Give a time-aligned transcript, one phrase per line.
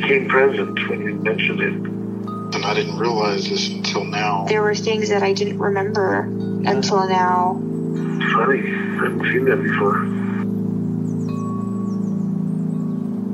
[0.00, 1.72] became present when you mentioned it.
[2.54, 4.44] And I didn't realize this until now.
[4.48, 7.60] there were things that I didn't remember until now.
[7.60, 8.60] It's funny.
[8.60, 9.96] I haven't seen that before.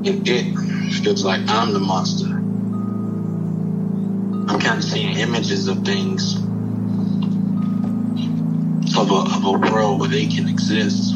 [0.05, 2.27] And it feels like I'm the monster.
[4.51, 6.35] I'm kind of seeing images of things
[8.95, 11.15] of a, of a world where they can exist.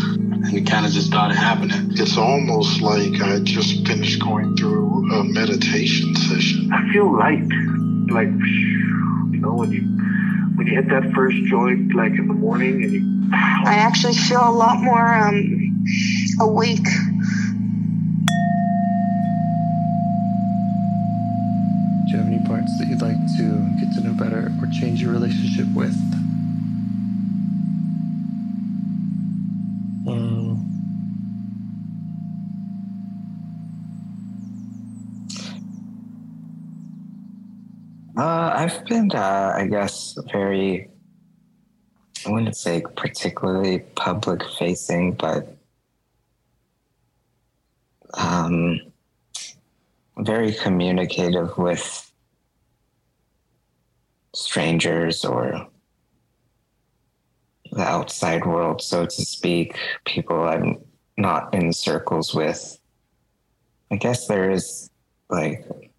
[0.51, 1.91] and it kind of just started happening.
[1.91, 6.69] It's almost like I just finished going through a meditation session.
[6.73, 7.47] I feel light.
[8.09, 9.81] Like, you know, when you
[10.57, 14.41] when you hit that first joint, like in the morning, and you I actually feel
[14.41, 15.85] a lot more um
[16.41, 16.83] awake.
[22.03, 25.01] Do you have any parts that you'd like to get to know better or change
[25.01, 25.95] your relationship with?
[38.61, 40.87] I've been, uh, I guess, very,
[42.27, 45.57] I wouldn't say particularly public facing, but
[48.13, 48.79] um,
[50.19, 52.11] very communicative with
[54.35, 55.67] strangers or
[57.71, 60.77] the outside world, so to speak, people I'm
[61.17, 62.77] not in circles with.
[63.89, 64.91] I guess there is
[65.31, 65.90] like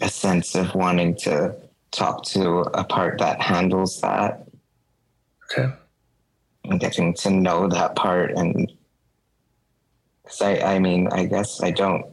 [0.00, 1.54] a sense of wanting to
[1.90, 4.46] talk to a part that handles that
[5.50, 5.72] Okay.
[6.64, 8.72] and getting to know that part and
[10.24, 12.04] because I, I mean i guess i don't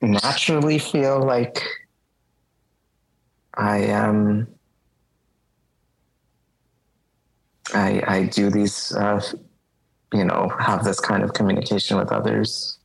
[0.00, 1.62] naturally feel like
[3.54, 4.46] i um
[7.74, 9.20] i i do these uh
[10.12, 12.78] you know have this kind of communication with others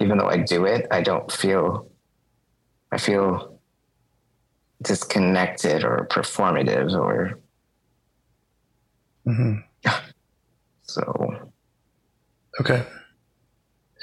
[0.00, 1.90] even though i do it i don't feel
[2.92, 3.60] i feel
[4.82, 7.38] disconnected or performative or
[9.24, 9.56] hmm
[10.82, 11.48] so
[12.60, 12.84] Okay.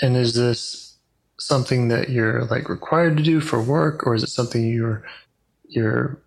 [0.02, 0.98] And is this
[1.40, 5.04] something that you're like required to do for work, or is it something you're
[5.68, 6.22] you're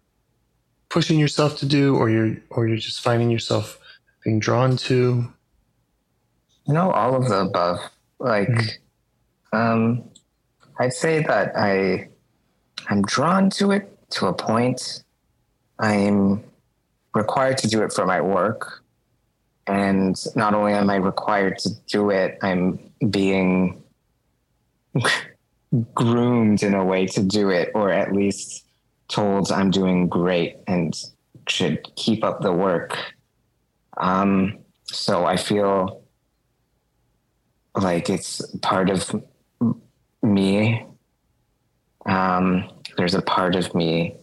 [0.91, 3.78] pushing yourself to do, or you're or you're just finding yourself
[4.24, 5.26] being drawn to?
[6.66, 7.78] You know, all of the above.
[8.18, 8.80] Like,
[9.52, 10.10] um,
[10.78, 12.08] I'd say that I,
[12.89, 15.03] I'm drawn to it to a point.
[15.78, 16.44] I'm
[17.15, 18.83] required to do it for my work,
[19.66, 22.78] and not only am I required to do it, I'm
[23.11, 23.83] being
[25.94, 28.65] groomed in a way to do it, or at least
[29.09, 30.95] told I'm doing great and
[31.49, 32.97] should keep up the work.
[33.97, 36.03] Um, so I feel
[37.75, 39.22] like it's part of
[40.22, 40.84] me.
[42.09, 44.16] Um, there's a part of me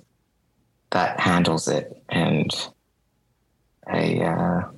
[0.92, 2.50] that handles it, and
[3.88, 4.72] I, uh,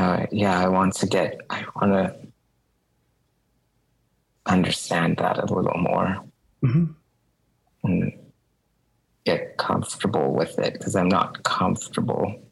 [0.00, 2.16] uh, yeah, I want to get, I want to
[4.46, 6.24] understand that a little more
[6.62, 6.84] hmm
[7.84, 8.12] and
[9.24, 12.42] get comfortable with it because I'm not comfortable.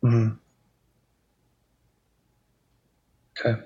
[0.00, 0.30] hmm
[3.38, 3.60] Okay.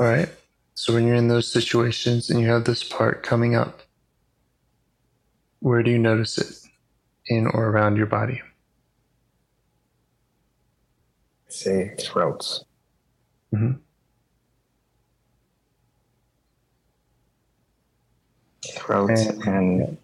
[0.00, 0.30] All right.
[0.76, 3.82] So when you're in those situations and you have this part coming up,
[5.60, 6.70] where do you notice it
[7.26, 8.42] in or around your body?
[11.48, 12.60] say throat.
[13.52, 13.72] hmm
[18.76, 19.98] Throat And- and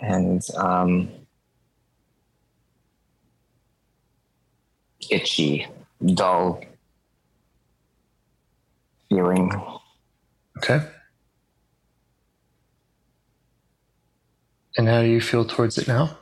[0.00, 1.10] and um
[5.10, 5.66] itchy,
[6.14, 6.62] dull
[9.10, 9.50] feeling.
[10.58, 10.80] Okay.
[14.76, 16.18] And how do you feel towards it now?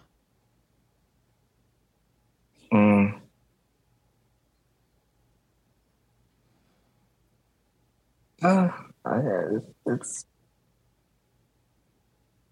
[2.72, 3.20] Mm.
[8.42, 8.68] Uh,
[9.04, 10.24] I- it's.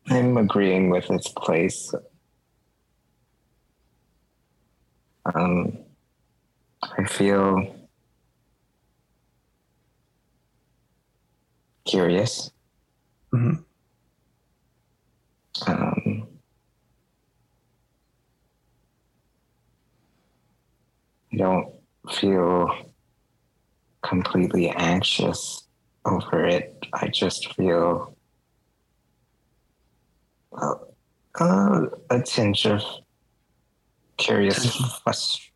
[0.08, 1.94] I'm agreeing with its place.
[5.34, 5.78] Um,
[6.98, 7.75] I feel
[11.86, 12.50] curious.
[13.32, 13.64] Mhm.
[15.66, 16.28] Um,
[21.32, 21.72] I don't
[22.10, 22.70] feel
[24.02, 25.66] completely anxious
[26.04, 26.86] over it.
[26.92, 28.16] I just feel
[30.52, 30.74] uh,
[31.40, 32.82] uh, a tinge of
[34.16, 35.48] curious, frust-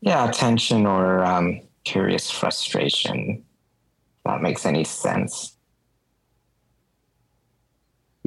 [0.00, 3.44] yeah, tension or um, curious frustration.
[4.18, 5.55] If that makes any sense.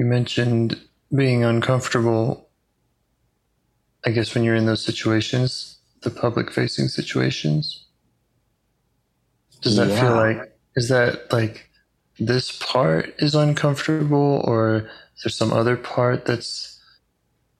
[0.00, 0.80] You mentioned
[1.14, 2.48] being uncomfortable,
[4.06, 7.84] I guess, when you're in those situations, the public facing situations.
[9.60, 11.68] Does that feel like, is that like
[12.18, 16.80] this part is uncomfortable, or is there some other part that's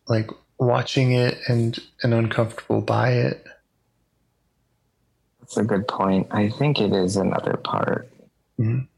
[0.08, 3.44] like watching it and, and uncomfortable by it?
[5.40, 6.26] That's a good point.
[6.30, 8.10] I think it is another part.
[8.58, 8.88] Mhm.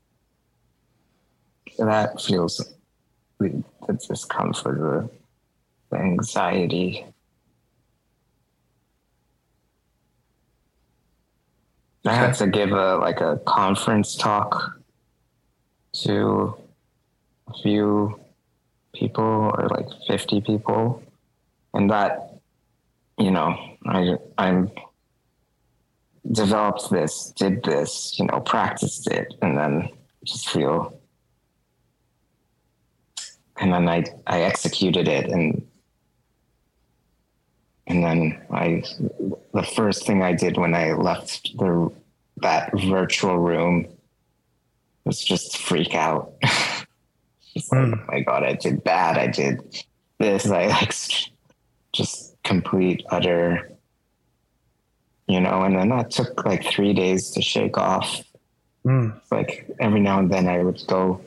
[1.78, 2.72] That feels
[3.42, 5.10] the, the discomfort, the,
[5.90, 7.06] the anxiety.
[12.04, 14.78] I had to give a like a conference talk
[16.04, 16.56] to
[17.48, 18.18] a few
[18.92, 21.02] people or like 50 people
[21.74, 22.40] and that
[23.18, 23.56] you know
[23.86, 24.70] I I'm
[26.30, 29.88] developed this, did this, you know, practiced it, and then
[30.24, 30.98] just feel,
[33.58, 35.66] and then I I executed it, and
[37.86, 38.82] and then I
[39.54, 41.90] the first thing I did when I left the
[42.38, 43.86] that virtual room
[45.04, 46.32] was just freak out.
[47.54, 48.00] Just like, Mm.
[48.00, 49.60] oh my god, I did that, I did
[50.18, 50.94] this, I like
[51.92, 53.72] just complete utter
[55.28, 58.22] you know, and then that took like three days to shake off.
[58.84, 59.18] Mm.
[59.30, 61.20] Like every now and then I would go,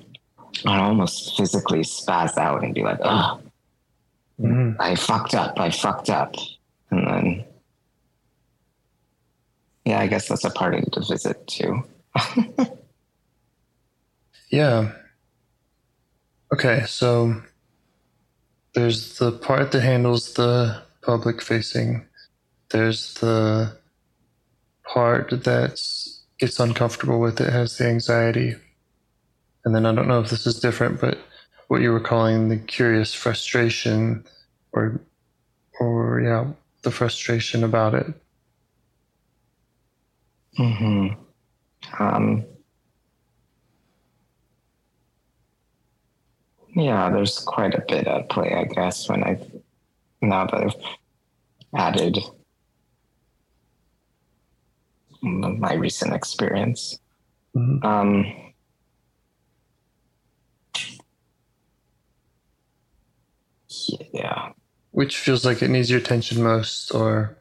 [0.66, 3.42] I almost physically spaz out and be like, oh,
[4.40, 4.75] Mm.
[4.81, 6.36] I fucked up, I fucked up.
[6.92, 7.46] And then,
[9.86, 11.84] yeah, I guess that's a part of the visit too.
[14.50, 14.92] Yeah.
[16.54, 17.42] Okay, so
[18.74, 22.06] there's the part that handles the public facing.
[22.69, 23.78] There's the
[24.86, 25.81] part that
[26.40, 28.56] gets uncomfortable with it, has the anxiety.
[29.66, 31.20] And then I don't know if this is different, but
[31.68, 34.24] what you were calling the curious frustration
[34.74, 35.02] or
[35.80, 36.52] or yeah,
[36.84, 38.08] the frustration about it.
[40.58, 41.08] hmm
[42.00, 42.46] Um,
[46.75, 49.39] yeah, there's quite a bit at play, I guess, when I
[50.22, 50.75] now that I've
[51.75, 52.18] added
[55.22, 56.98] my recent experience.
[57.56, 57.84] Mhm.
[57.86, 58.45] Um,
[64.13, 64.51] yeah,
[64.92, 67.38] Which feels like it needs your attention most, or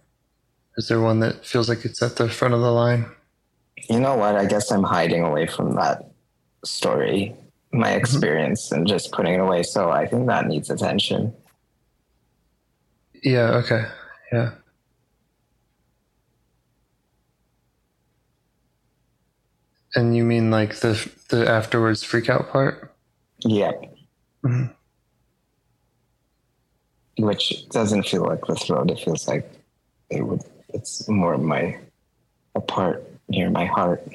[0.76, 3.06] is there one that feels like it's at the front of the line?
[3.90, 4.36] you know what?
[4.36, 6.10] I guess I'm hiding away from that
[6.64, 7.34] story,
[7.72, 9.62] my experience, and just putting it away.
[9.62, 11.34] So I think that needs attention.
[13.22, 13.86] Yeah, okay.
[14.32, 14.52] Yeah.
[19.94, 22.92] And you mean like the the afterwards freak out part?
[23.44, 23.94] Yep.
[24.44, 24.73] Mhm.
[27.18, 28.90] Which doesn't feel like the throat.
[28.90, 29.50] It feels like
[30.10, 30.42] it would.
[30.70, 31.78] It's more my
[32.54, 34.06] a part near my heart.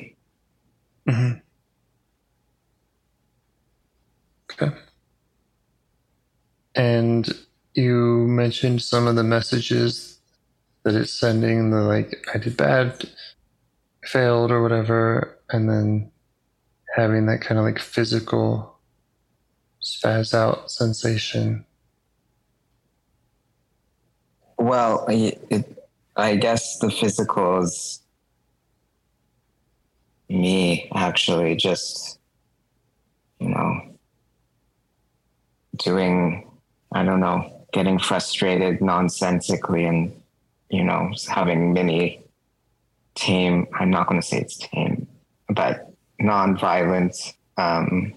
[1.08, 1.40] Mm-hmm.
[4.52, 4.76] Okay.
[6.76, 7.30] And
[7.74, 10.20] you mentioned some of the messages
[10.84, 13.10] that it's sending, the like, I did bad,
[14.04, 16.12] failed, or whatever, and then
[16.96, 18.78] having that kind of like physical
[19.82, 21.66] spaz out sensation.
[24.60, 28.02] Well, I- it, I guess the physical is
[30.30, 32.20] me actually just,
[33.40, 33.82] you know,
[35.78, 36.46] doing,
[36.92, 40.22] I don't know, getting frustrated nonsensically and,
[40.70, 42.22] you know, having many
[43.16, 45.08] tame, I'm not going to say it's tame,
[45.48, 45.90] but
[46.20, 47.16] non-violent,
[47.58, 48.14] um,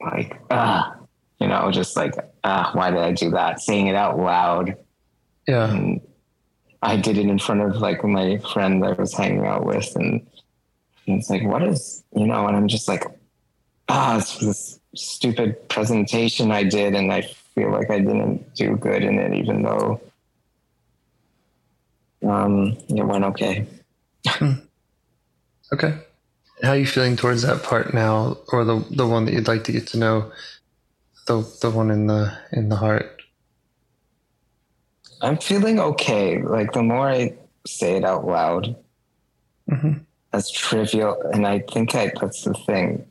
[0.00, 0.96] like, ah,
[1.40, 2.14] you know, just like,
[2.44, 3.60] ah, why did I do that?
[3.60, 4.76] Saying it out loud.
[5.46, 5.70] Yeah.
[5.70, 6.00] And
[6.82, 9.94] I did it in front of like my friend that I was hanging out with.
[9.96, 10.26] And,
[11.06, 13.04] and it's like, what is, you know, and I'm just like,
[13.88, 16.94] ah, it's this stupid presentation I did.
[16.94, 17.22] And I
[17.54, 20.00] feel like I didn't do good in it, even though
[22.26, 23.66] um, it went okay.
[25.72, 25.98] Okay.
[26.62, 29.64] How are you feeling towards that part now, or the the one that you'd like
[29.64, 30.30] to get to know,
[31.26, 33.22] the the one in the in the heart?
[35.20, 36.42] I'm feeling okay.
[36.42, 37.34] Like the more I
[37.66, 38.76] say it out loud,
[39.70, 39.94] Mm-hmm.
[40.34, 43.06] as trivial, and I think I that's the thing.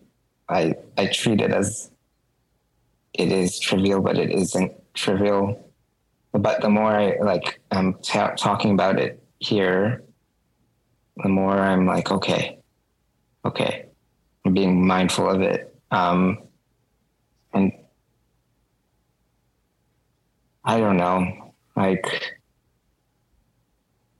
[0.49, 1.89] I I treat it as
[3.13, 5.71] it is trivial, but it isn't trivial.
[6.31, 10.03] But the more I like, I'm ta- talking about it here,
[11.17, 12.59] the more I'm like, okay,
[13.45, 13.85] okay,
[14.45, 15.75] I'm being mindful of it.
[15.91, 16.39] Um,
[17.53, 17.71] and
[20.65, 22.05] I don't know, like,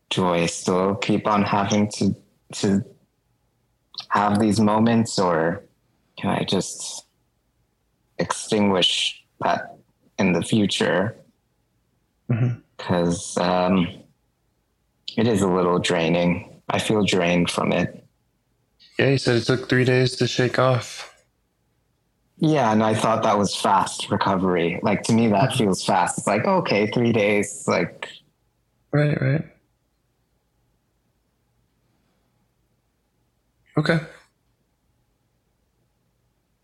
[0.10, 2.16] do I still keep on having to
[2.54, 2.84] to
[4.10, 5.64] have these moments, or
[6.18, 7.06] can I just
[8.20, 9.78] extinguish that
[10.20, 11.16] in the future?
[12.78, 13.88] Because um,
[15.18, 16.62] it is a little draining.
[16.70, 18.06] I feel drained from it.
[19.00, 21.13] Yeah, you said it took three days to shake off.
[22.38, 24.80] Yeah, and I thought that was fast recovery.
[24.84, 25.58] Like to me, that mm-hmm.
[25.58, 26.18] feels fast.
[26.18, 27.66] It's like okay, three days.
[27.68, 28.08] Like
[28.94, 29.44] Right, right.
[33.76, 34.00] Okay.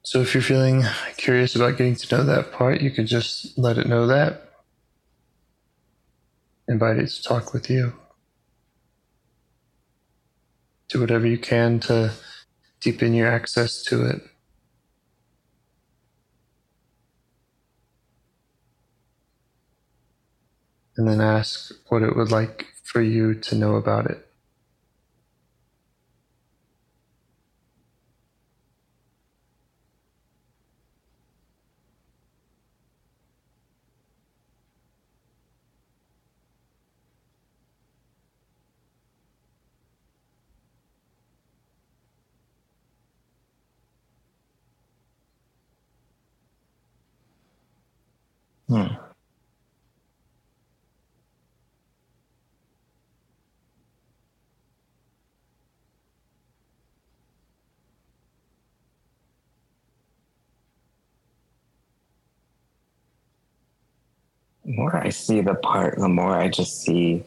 [0.04, 0.84] So if you're feeling
[1.18, 4.52] curious about getting to know that part, you could just let it know that.
[6.68, 7.94] Invite it to talk with you.
[10.90, 12.12] Do whatever you can to
[12.80, 14.22] deepen your access to it.
[21.00, 24.28] And then ask what it would like for you to know about it.
[48.70, 49.00] hmm.
[64.66, 67.24] the more I see the part, the more I just see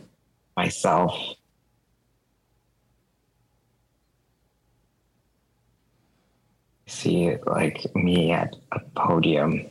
[0.56, 1.14] myself.
[6.86, 9.66] See it like me at a podium.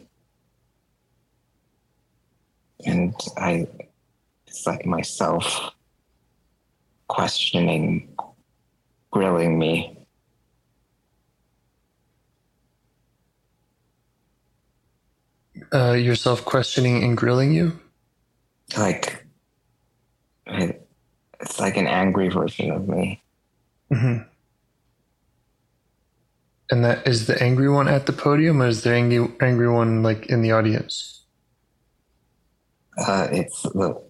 [2.85, 3.67] And I,
[4.45, 5.71] it's like myself
[7.07, 8.15] questioning,
[9.09, 10.00] grilling me.
[15.73, 17.79] Uh, yourself questioning and grilling you?
[18.77, 19.25] Like,
[20.47, 23.21] it's like an angry version of me.
[23.91, 24.23] Mm-hmm.
[26.71, 30.03] And that is the angry one at the podium, or is the angry angry one
[30.03, 31.23] like in the audience?
[32.97, 34.01] Uh, it's the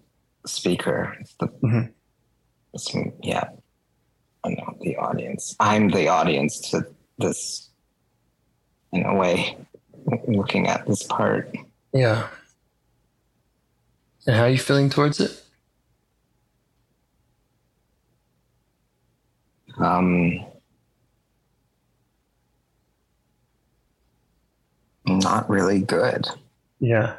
[0.46, 1.16] speaker.
[1.20, 1.92] It's the Mhm.
[2.72, 3.50] it's, yeah.
[4.44, 5.54] I'm not the audience.
[5.60, 6.86] I'm the audience to
[7.18, 7.68] this,
[8.92, 9.56] in a way,
[10.28, 11.54] looking at this part.
[11.92, 12.28] Yeah.
[14.26, 15.42] And how are you feeling towards it?
[19.78, 20.44] Um,
[25.06, 26.26] not really good.
[26.78, 27.16] Yeah.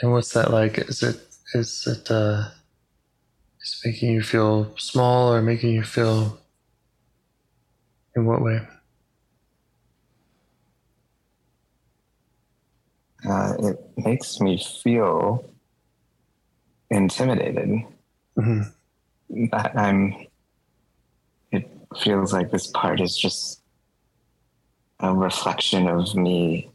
[0.00, 0.78] And what's that like?
[0.78, 1.20] Is it
[1.54, 2.48] is it uh
[3.60, 6.38] is it making you feel small or making you feel
[8.14, 8.60] in what way?
[13.26, 15.48] Uh, it makes me feel
[16.90, 17.82] intimidated.
[18.36, 18.62] hmm
[19.50, 20.26] that I'm
[21.52, 21.70] it
[22.02, 23.62] feels like this part is just
[25.00, 26.70] a reflection of me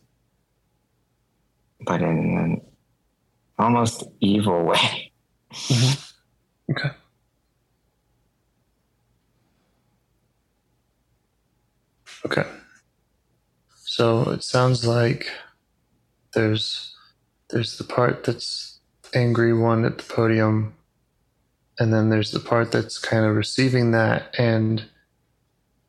[1.85, 2.61] but in an
[3.57, 5.11] almost evil way.
[5.53, 6.71] Mm-hmm.
[6.71, 6.89] Okay.
[12.25, 12.49] Okay.
[13.85, 15.27] So it sounds like
[16.33, 16.95] there's
[17.49, 18.79] there's the part that's
[19.13, 20.73] angry one at the podium
[21.79, 24.83] and then there's the part that's kind of receiving that and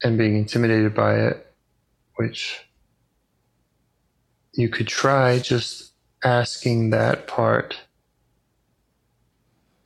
[0.02, 1.54] and being intimidated by it
[2.16, 2.66] which
[4.52, 7.76] you could try just asking that part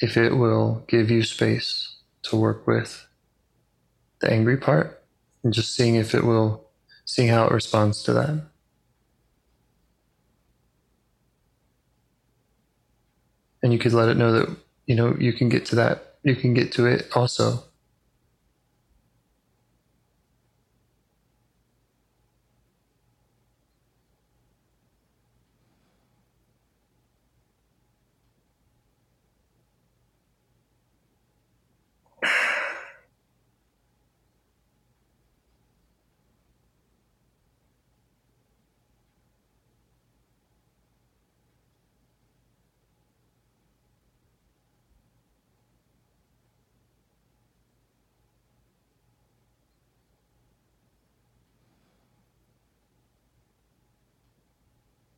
[0.00, 3.06] if it will give you space to work with
[4.20, 5.02] the angry part
[5.42, 6.68] and just seeing if it will
[7.04, 8.42] seeing how it responds to that
[13.62, 16.36] and you could let it know that you know you can get to that you
[16.36, 17.64] can get to it also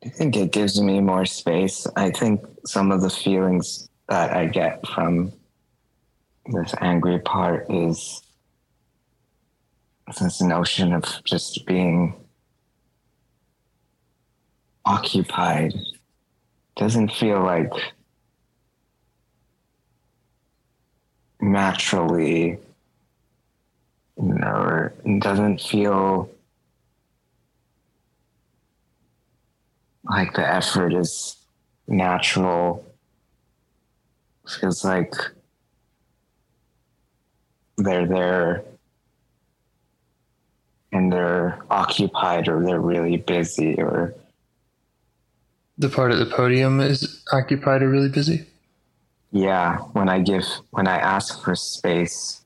[0.11, 1.87] think it gives me more space.
[1.95, 5.33] I think some of the feelings that I get from
[6.45, 8.21] this angry part is
[10.19, 12.13] this notion of just being
[14.85, 15.73] occupied.
[16.75, 17.71] Doesn't feel like
[21.39, 22.57] naturally,
[24.17, 24.89] you know,
[25.19, 26.29] doesn't feel
[30.03, 31.37] like the effort is
[31.87, 32.85] natural.
[34.59, 35.13] Feels like
[37.77, 38.63] they're there
[40.91, 44.13] and they're occupied or they're really busy or
[45.77, 48.45] the part at the podium is occupied or really busy
[49.31, 52.41] yeah when i give when i ask for space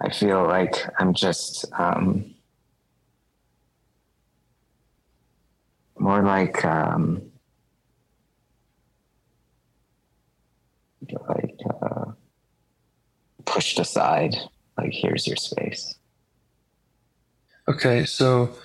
[0.00, 2.34] i feel like i'm just um,
[6.08, 7.20] more like um,
[11.28, 12.06] like uh,
[13.44, 14.34] pushed aside.
[14.78, 15.98] Like here's your space.
[17.68, 18.56] Okay, so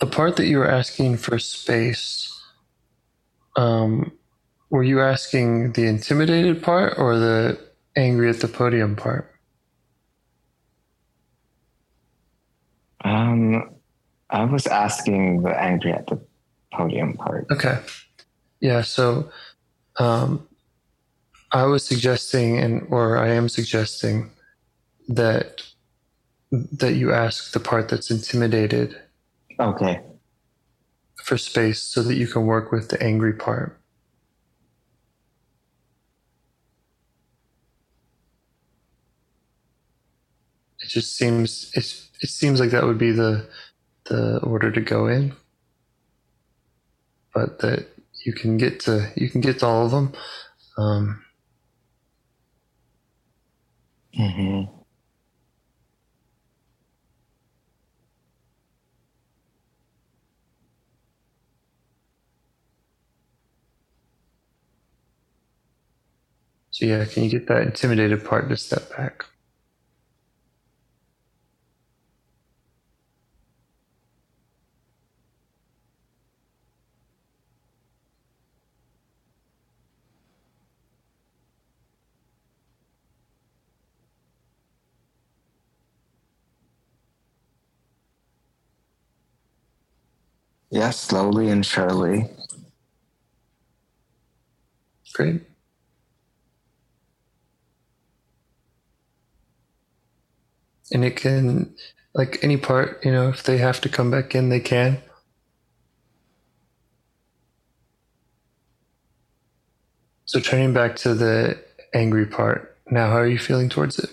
[0.00, 2.36] the part that you were asking for space,
[3.54, 4.10] um,
[4.70, 7.56] were you asking the intimidated part or the
[7.94, 9.32] angry at the podium part?
[13.04, 13.76] Um,
[14.28, 16.20] I was asking the angry at the
[16.72, 17.46] podium part.
[17.50, 17.78] Okay.
[18.60, 18.82] Yeah.
[18.82, 19.30] So
[19.98, 20.46] um,
[21.52, 24.30] I was suggesting, and or I am suggesting
[25.08, 25.62] that
[26.50, 29.00] that you ask the part that's intimidated.
[29.58, 30.00] Okay.
[31.24, 33.78] For space, so that you can work with the angry part.
[40.80, 42.06] It just seems it.
[42.22, 43.46] It seems like that would be the
[44.04, 45.34] the order to go in
[47.34, 47.88] but that
[48.24, 50.12] you can get to you can get to all of them.
[50.78, 51.24] Um,
[54.18, 54.72] mm-hmm.
[66.72, 69.26] So yeah, can you get that intimidated part to step back?
[90.70, 92.28] Yeah, slowly and surely.
[95.12, 95.42] Great.
[100.92, 101.74] And it can,
[102.14, 104.98] like any part, you know, if they have to come back in, they can.
[110.24, 114.10] So turning back to the angry part, now how are you feeling towards it?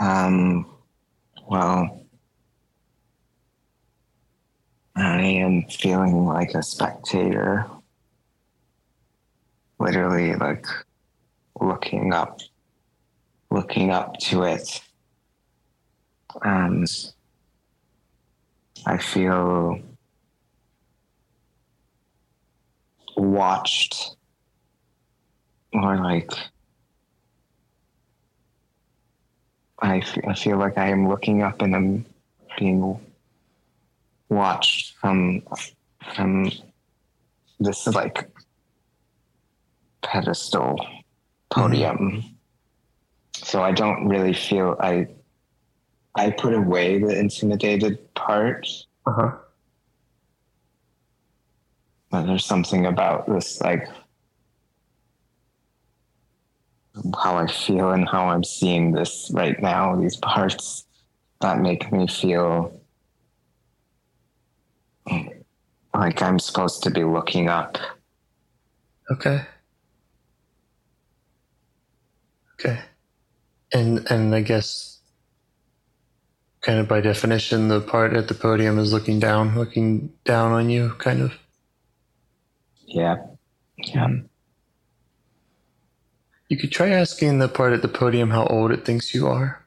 [0.00, 0.64] Um,
[1.46, 2.06] well,
[4.96, 7.66] I am feeling like a spectator,
[9.78, 10.64] literally like
[11.60, 12.40] looking up,
[13.50, 14.80] looking up to it.
[16.42, 16.86] Um,
[18.86, 19.80] I feel
[23.18, 24.16] watched
[25.74, 26.32] or like
[29.82, 32.04] I, I feel like I am looking up and I'm
[32.58, 32.98] being
[34.28, 35.42] watched from
[36.14, 36.50] from
[37.58, 38.28] this like
[40.02, 40.78] pedestal
[41.50, 42.24] podium.
[43.34, 45.08] So I don't really feel I
[46.14, 48.66] I put away the intimidated part,
[49.06, 49.32] Uh huh.
[52.10, 53.88] but there's something about this like
[57.22, 60.84] how I feel and how I'm seeing this right now, these parts
[61.40, 62.80] that make me feel
[65.94, 67.78] like I'm supposed to be looking up.
[69.10, 69.42] Okay.
[72.54, 72.80] Okay.
[73.72, 74.98] And and I guess
[76.60, 80.68] kind of by definition the part at the podium is looking down, looking down on
[80.68, 81.32] you kind of.
[82.86, 83.16] Yeah.
[83.78, 84.08] Yeah.
[86.50, 89.64] You could try asking the part at the podium how old it thinks you are.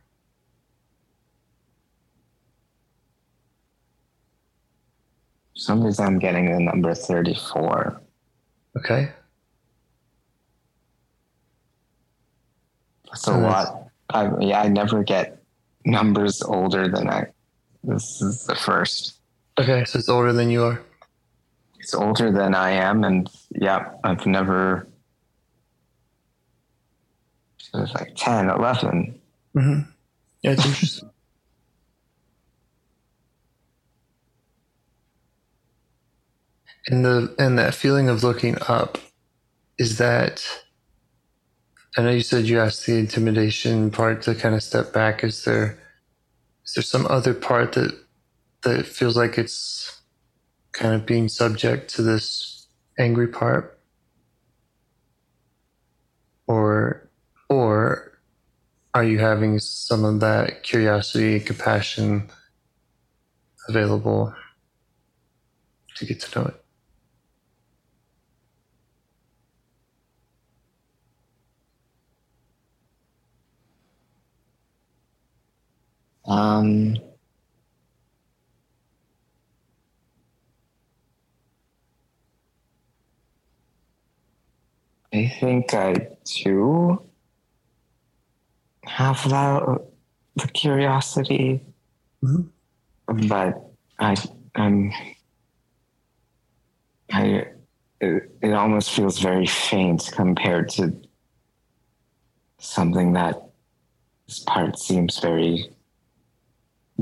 [5.54, 8.02] For some reason I'm getting the number 34.
[8.78, 9.10] Okay.
[13.06, 13.80] That's a that's- lot.
[14.10, 15.42] I, yeah, I never get
[15.86, 17.28] numbers older than I.
[17.84, 19.16] This is the first.
[19.58, 20.82] Okay, so it's older than you are.
[21.80, 24.88] It's older than I am, and yeah, I've never.
[27.74, 29.20] So was like 10, 11.
[29.58, 29.90] Mm-hmm.
[30.44, 31.10] Yeah, it's interesting.
[36.88, 38.98] and the and that feeling of looking up
[39.80, 40.46] is that
[41.98, 45.24] I know you said you asked the intimidation part to kind of step back.
[45.24, 45.80] Is there
[46.66, 47.98] is there some other part that
[48.64, 50.02] that feels like it's
[50.74, 52.68] kind of being subject to this
[53.00, 53.80] angry part?
[56.48, 57.10] Or
[57.54, 58.18] or
[58.94, 62.30] are you having some of that curiosity and compassion
[63.68, 64.34] available
[65.96, 66.66] to get to know it?
[76.26, 76.98] Um,
[85.14, 85.94] I think I
[86.26, 87.02] do
[88.86, 89.64] have that
[90.36, 91.62] the curiosity,
[92.24, 92.50] Mhm.
[93.28, 94.16] but I
[94.56, 94.92] I'm
[97.12, 97.46] I
[98.02, 100.94] it, it almost feels very faint compared to
[102.60, 103.42] something that
[104.28, 105.70] this part seems very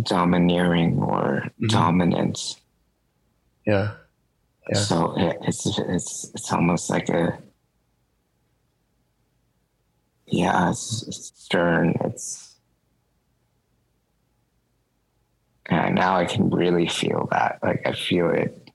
[0.01, 1.69] domineering or Mhm.
[1.69, 2.61] dominant.
[3.65, 3.95] Yeah.
[4.69, 4.77] Yeah.
[4.79, 7.37] So it, it's it's it's almost like a
[10.31, 11.95] yeah, it's, stern.
[12.05, 12.55] It's
[15.65, 17.59] and now I can really feel that.
[17.61, 18.69] Like I feel it.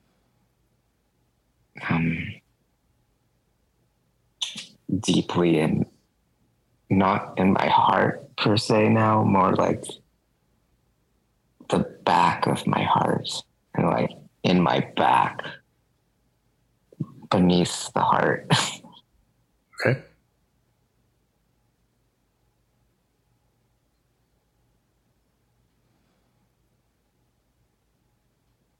[1.89, 2.33] Um,
[4.99, 5.85] deeply in
[6.89, 9.83] not in my heart per se now, more like
[11.69, 13.29] the back of my heart
[13.75, 14.11] and like
[14.43, 15.41] in my back
[17.29, 18.51] beneath the heart.
[19.85, 20.01] Okay.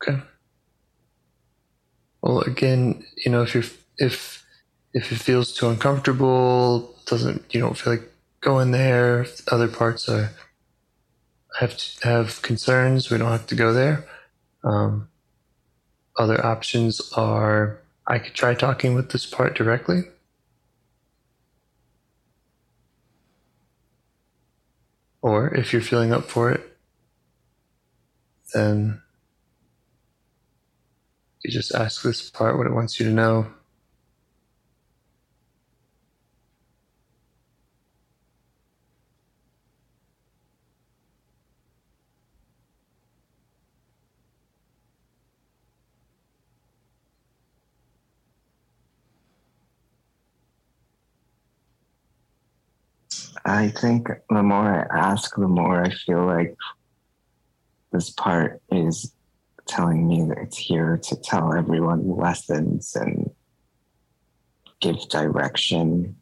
[0.07, 0.21] Okay.
[2.21, 3.63] Well, again, you know, if you're
[3.97, 4.45] if
[4.93, 9.21] if it feels too uncomfortable, doesn't you don't feel like going there.
[9.21, 10.31] If other parts are
[11.59, 13.09] have to have concerns.
[13.09, 14.07] We don't have to go there.
[14.63, 15.09] Um,
[16.17, 20.03] other options are I could try talking with this part directly.
[25.21, 26.77] Or if you're feeling up for it,
[28.53, 29.01] then
[31.47, 33.47] you just ask this part what it wants you to know.
[53.45, 56.53] I think the more I ask, the more I feel like
[57.93, 59.13] this part is
[59.67, 63.29] telling me that it's here to tell everyone lessons and
[64.79, 66.15] give direction.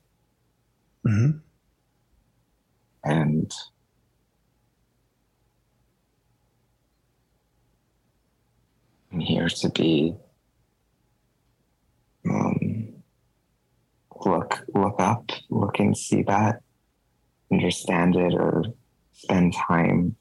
[1.06, 1.38] Mm-hmm.
[3.04, 3.54] And
[9.12, 10.16] I'm here to be
[12.28, 12.94] um,
[14.26, 16.62] look look up, look and see that,
[17.52, 18.64] understand it, or
[19.14, 20.16] spend time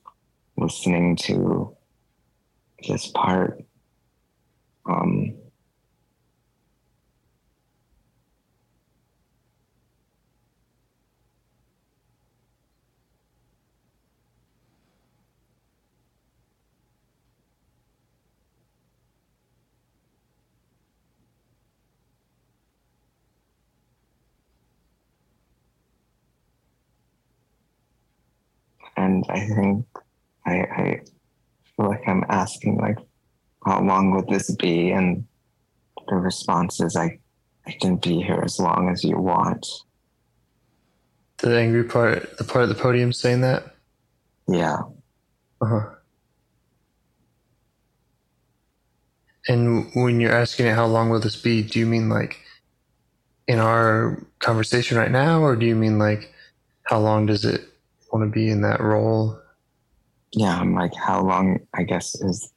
[0.56, 1.73] listening to
[2.88, 3.58] this part.
[4.88, 5.34] Um,
[28.96, 29.86] and I think
[30.46, 31.00] I, I
[31.78, 32.98] like I'm asking like,
[33.64, 34.90] how long would this be?
[34.90, 35.26] And
[36.08, 37.18] the response is I,
[37.66, 39.66] I can be here as long as you want.
[41.38, 43.74] The angry part, the part of the podium saying that.
[44.46, 44.78] Yeah.
[45.60, 45.90] Uh huh.
[49.48, 51.62] And when you're asking it, how long will this be?
[51.62, 52.40] Do you mean like
[53.46, 56.32] in our conversation right now, or do you mean like
[56.84, 57.62] how long does it
[58.12, 59.38] want to be in that role?
[60.36, 62.52] Yeah, I'm like, how long, I guess, is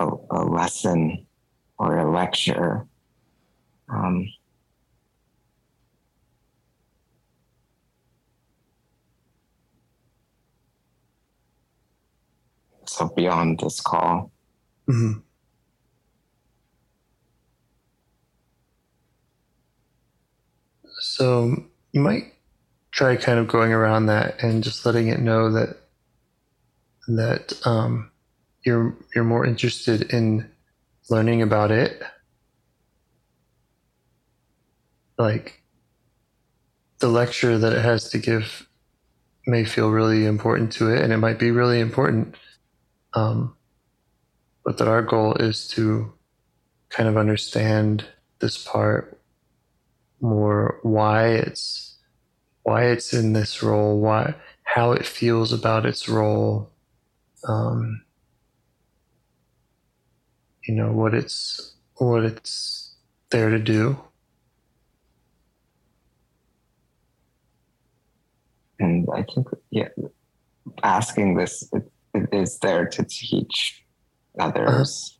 [0.00, 1.26] a, a lesson
[1.78, 2.86] or a lecture?
[3.90, 4.26] Um,
[12.86, 14.32] so beyond this call.
[14.88, 15.20] Mm-hmm.
[21.00, 22.32] So you might
[22.92, 25.76] try kind of going around that and just letting it know that
[27.16, 28.10] that um,
[28.64, 30.48] you're you're more interested in
[31.10, 32.02] learning about it,
[35.18, 35.62] like
[36.98, 38.68] the lecture that it has to give
[39.46, 42.34] may feel really important to it, and it might be really important.
[43.14, 43.56] Um,
[44.64, 46.12] but that our goal is to
[46.90, 48.04] kind of understand
[48.40, 49.18] this part
[50.20, 51.96] more, why it's
[52.64, 56.70] why it's in this role, why how it feels about its role,
[57.46, 58.02] um,
[60.64, 62.96] you know what it's what it's
[63.30, 63.98] there to do.
[68.80, 69.88] And I think, yeah,
[70.82, 73.84] asking this it, it is there to teach
[74.38, 75.18] others.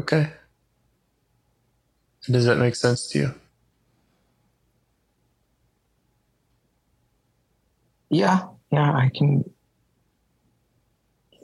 [0.00, 0.30] Okay.
[2.30, 3.34] Does that make sense to you?
[8.10, 9.44] Yeah, yeah, I can.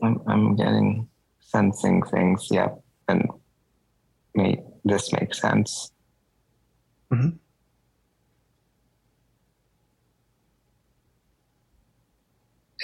[0.05, 1.09] I'm, I'm getting,
[1.41, 2.49] sensing things.
[2.51, 2.69] Yeah,
[3.09, 3.29] and
[4.35, 5.91] make this makes sense.
[7.13, 7.37] Mm-hmm.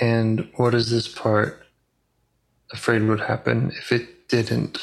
[0.00, 1.66] And what is this part
[2.72, 4.78] afraid would happen if it didn't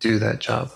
[0.00, 0.70] do that job?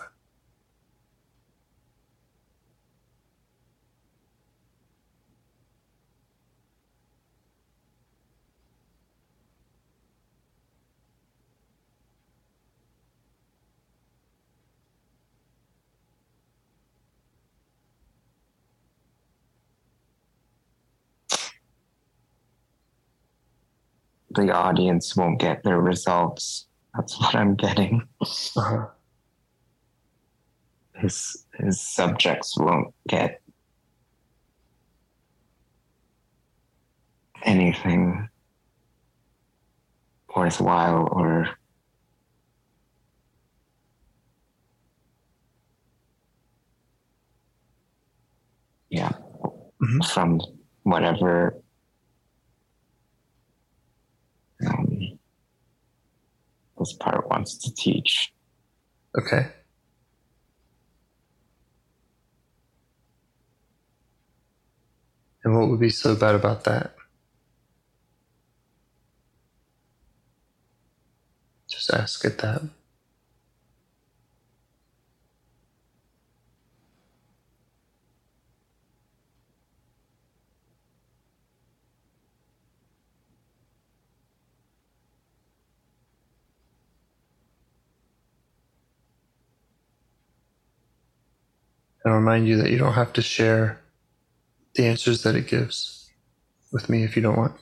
[24.35, 26.67] The audience won't get their results.
[26.95, 28.07] That's what I'm getting.
[28.21, 28.87] Uh-huh.
[30.95, 33.41] His his subjects won't get
[37.45, 38.29] anything
[40.35, 41.49] worthwhile or
[48.91, 49.13] yeah
[49.81, 50.05] Mhm.
[50.13, 50.41] from
[50.85, 51.62] whatever
[54.67, 55.19] um,
[56.79, 58.33] this part wants to teach.
[59.19, 59.49] Okay.
[65.45, 66.95] And what would be so bad about that?
[71.69, 72.63] Just ask it that.
[92.05, 93.81] And remind you that you don't have to share
[94.75, 96.11] the answers that it gives
[96.73, 97.57] with me if you don't want.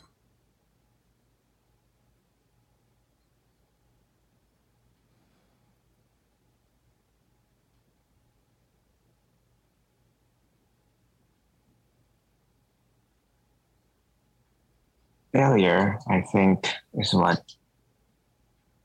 [15.32, 17.42] Failure, I think, is what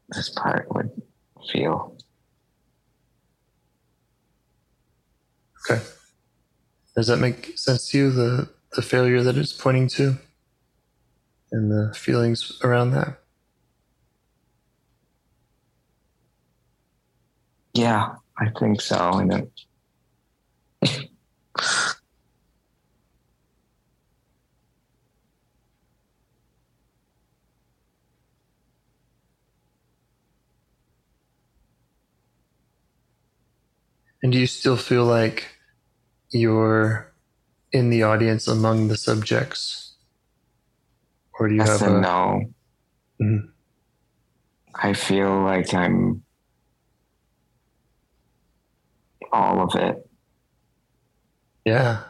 [0.10, 0.92] this part would
[1.52, 1.95] feel.
[5.70, 5.82] Okay.
[6.96, 8.12] Does that make sense to you?
[8.12, 10.18] The the failure that it's pointing to,
[11.52, 13.22] and the feelings around that.
[17.74, 19.20] Yeah, I think so.
[19.20, 19.52] And it,
[34.24, 35.55] And do you still feel like
[36.36, 37.14] you're
[37.72, 39.94] in the audience among the subjects?
[41.40, 42.42] Or do you yes have a no.
[43.22, 43.50] Mhm.
[44.76, 46.24] I feel like I'm
[49.32, 50.10] all of it.
[51.66, 52.04] Yeah.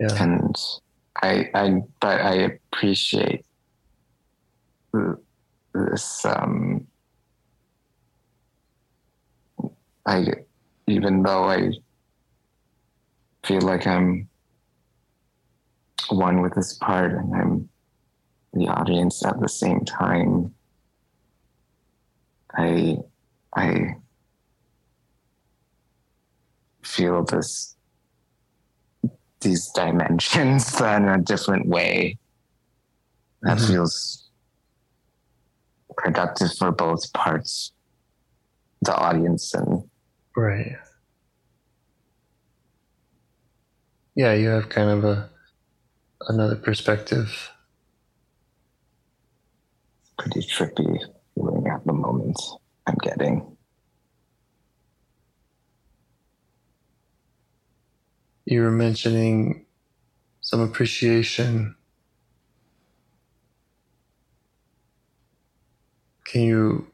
[0.00, 0.22] Yeah.
[0.22, 0.56] and
[1.22, 2.34] I, I, but I
[2.72, 3.44] appreciate
[5.72, 6.24] this.
[6.24, 6.86] Um,
[10.06, 10.26] I,
[10.86, 11.70] even though I
[13.44, 14.28] feel like I'm
[16.08, 17.68] one with this part and I'm
[18.52, 20.54] the audience at the same time,
[22.56, 22.98] I,
[23.56, 23.96] I
[26.82, 27.76] feel this
[29.40, 32.16] these dimensions in a different way
[33.42, 33.66] that Mhm.
[33.66, 34.30] feels
[35.96, 37.72] productive for both parts
[38.82, 39.88] the audience and
[40.36, 40.76] Right.
[44.16, 45.30] Yeah, you have kind of a
[46.28, 47.50] another perspective.
[50.18, 50.98] pretty trippy
[51.34, 52.38] feeling at the moment
[52.86, 53.56] i'm getting
[58.46, 59.64] You were mentioning
[60.40, 61.76] some appreciation.
[66.26, 66.86] Can you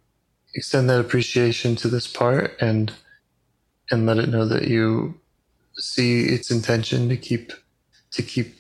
[0.54, 2.92] extend that appreciation to this part and
[3.90, 5.19] and let it know that you
[5.76, 7.52] see its intention to keep
[8.12, 8.56] to keep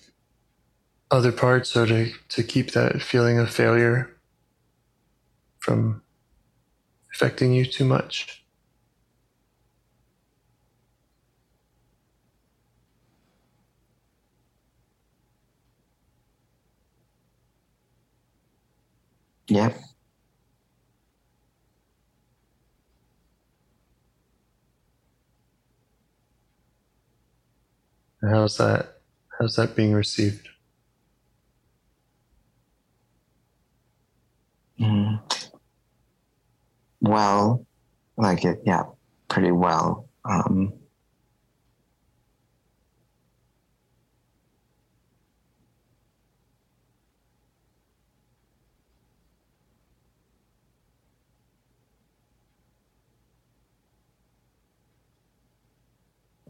[1.10, 4.16] other parts or to, to keep that feeling of failure
[5.58, 6.02] from
[7.14, 8.44] affecting you too much?
[19.48, 19.89] yep
[28.22, 29.00] How's that
[29.38, 30.48] how's that being received?
[34.80, 35.20] Mm.
[37.00, 37.66] well
[38.16, 38.84] like it yeah
[39.28, 40.72] pretty well um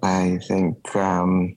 [0.03, 1.57] I think um,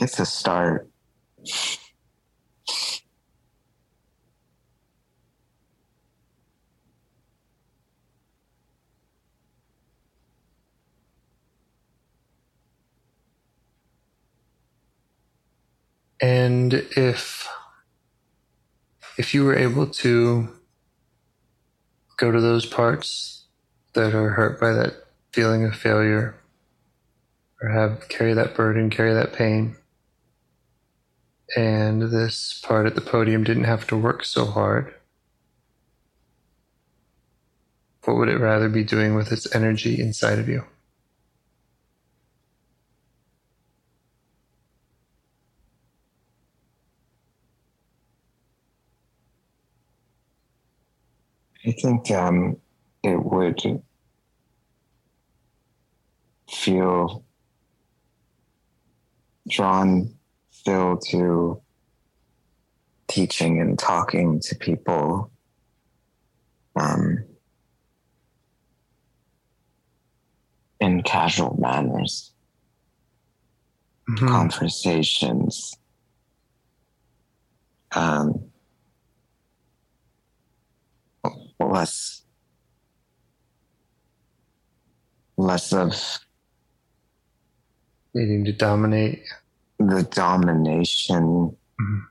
[0.00, 0.90] it's a start.
[16.20, 17.48] And if
[19.18, 20.48] if you were able to
[22.16, 23.46] go to those parts
[23.94, 24.94] that are hurt by that
[25.32, 26.34] feeling of failure
[27.62, 29.76] or have carry that burden, carry that pain,
[31.54, 34.94] and this part at the podium didn't have to work so hard,
[38.04, 40.64] what would it rather be doing with its energy inside of you?
[51.66, 52.56] I think um,
[53.02, 53.60] it would
[56.48, 57.24] feel
[59.48, 60.15] drawn
[60.66, 61.62] still to
[63.06, 65.30] teaching and talking to people.
[66.74, 67.24] Um,
[70.80, 72.32] in casual manners,
[74.08, 74.28] Mhm.
[74.28, 75.72] conversations.
[77.92, 78.50] Um,
[81.60, 82.22] less
[85.36, 85.94] less of
[88.14, 89.22] Needing to dominate.
[89.78, 92.02] The domination Mhm.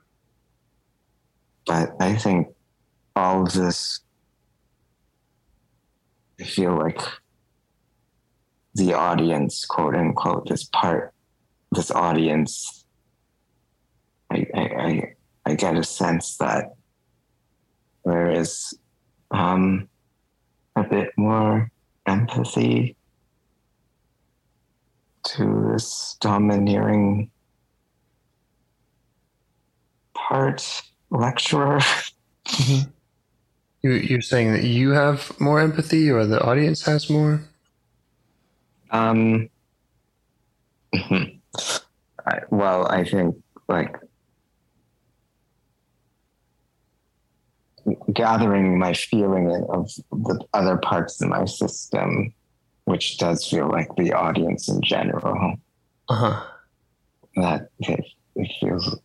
[1.66, 2.48] but i think
[3.16, 4.02] all of this
[6.40, 7.02] i feel like
[8.76, 11.14] the audience quote unquote this part
[11.72, 12.86] this audience
[14.32, 15.14] I
[15.46, 16.74] I get a sense that
[18.04, 18.74] there is
[19.32, 19.88] um,
[20.76, 21.72] a bit more
[22.08, 22.96] empathy
[25.24, 27.30] to this domineering
[30.28, 31.80] part lecturer.
[32.46, 32.90] Mm-hmm.
[33.82, 37.44] You, you're saying that you have more empathy, or the audience has more?
[38.92, 39.50] Um.
[42.28, 43.36] I, well, I think
[43.68, 43.98] like
[48.12, 52.34] gathering my feeling of the other parts of my system,
[52.86, 55.58] which does feel like the audience in general.
[56.10, 56.44] Uh huh.
[57.36, 58.06] That it,
[58.36, 58.98] it feels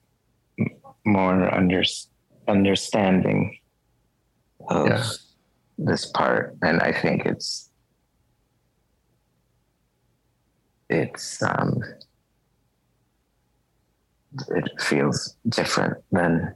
[1.13, 1.83] more under,
[2.49, 3.59] understanding
[4.69, 5.05] of Yeah.
[5.79, 7.71] this part, and I think it's
[10.89, 11.81] it's um
[14.49, 16.55] it feels different than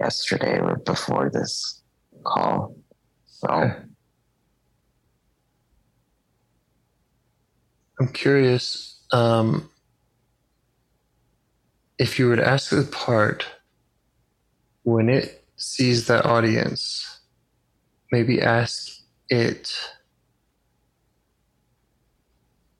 [0.00, 1.82] yesterday or before this
[2.24, 2.76] call.
[3.26, 3.74] So Okay.
[8.00, 9.68] I'm curious um,
[11.98, 13.46] if you were to ask the part
[14.84, 17.20] when it sees that audience,
[18.12, 19.76] maybe ask it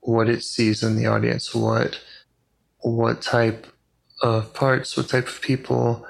[0.01, 2.01] what it sees in the audience, what
[2.81, 3.67] what type
[4.23, 6.07] of parts, what type of people,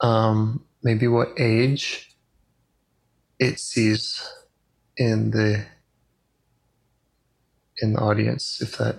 [0.00, 2.14] um, maybe what age
[3.38, 4.22] it sees
[4.96, 5.64] in the
[7.78, 8.96] in the audience if that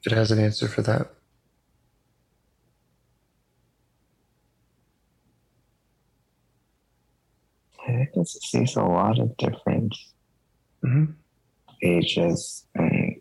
[0.00, 1.13] if it has an answer for that
[7.86, 9.94] I think it sees a lot of different
[10.82, 11.04] hmm
[11.82, 13.16] ages and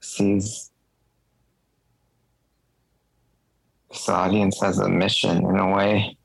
[0.00, 0.70] sees
[3.90, 6.16] this audience has a mission in a way.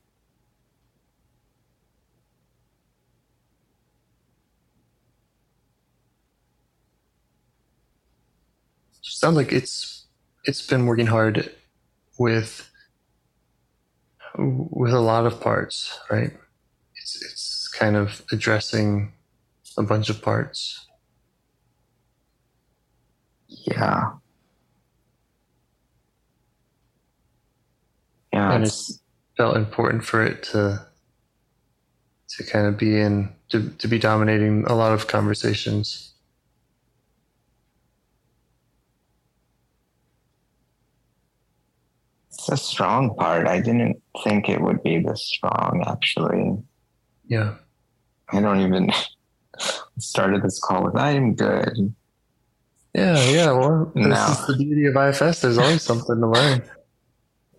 [9.02, 9.93] sounds like it's
[10.44, 11.50] it's been working hard
[12.18, 12.70] with
[14.36, 16.32] with a lot of parts right?
[16.96, 19.12] It's it's kind of addressing
[19.76, 20.86] a bunch of parts.
[23.48, 24.12] Yeah.
[28.32, 29.00] Yeah, And it's,
[29.36, 30.86] felt important for it to
[32.28, 36.13] to kind of be in to, to be dominating a lot of conversations
[42.48, 43.46] it's a strong part.
[43.46, 46.56] I didn't think it would be this strong, actually.
[47.26, 47.54] yeah
[48.32, 48.90] I don't even
[49.98, 51.94] started this call with I'm good.
[52.94, 54.26] yeah yeah well this No.
[54.30, 56.62] is the beauty of IFS there's always something to learn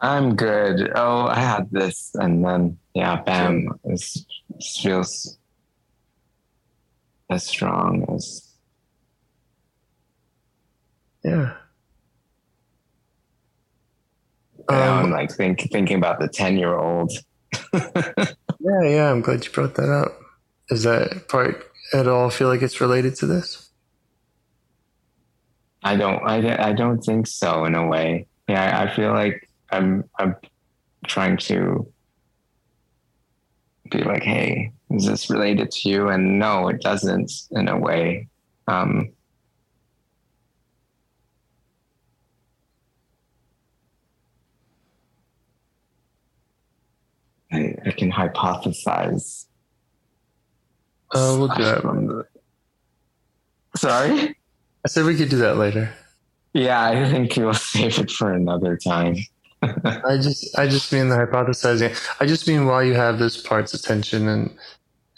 [0.02, 0.92] I'm good.
[0.94, 2.12] Oh, I had this.
[2.16, 3.70] And then, yeah, bam.
[3.86, 5.38] This, this feels
[7.30, 8.52] as strong as.
[11.24, 11.54] yeah
[14.70, 17.12] Now I'm Um, like think, thinking about the 10 year old.
[18.60, 20.18] Yeah, yeah, I'm glad you brought that up.
[20.70, 23.70] Does that part at all feel like it's related to this?
[25.84, 28.26] I don't, I, I don't think so in a way.
[28.48, 30.36] Yeah, I, I feel like I'm, I'm
[31.06, 31.88] trying to
[33.92, 36.10] be like, hey, is this related to you?
[36.10, 38.28] And no, it doesn't in a way.
[38.68, 39.10] Um,
[47.86, 49.46] I, can hypothesize.
[51.12, 51.82] Uh, we'll do that.
[51.84, 52.26] the-
[53.76, 54.36] Sorry?
[54.86, 55.94] I said we could do that later.
[56.54, 59.18] Yeah, I think we'll save it for another time.
[59.62, 61.98] I just, I just mean the hypothesizing.
[62.20, 64.56] I just mean while you have this part's attention, and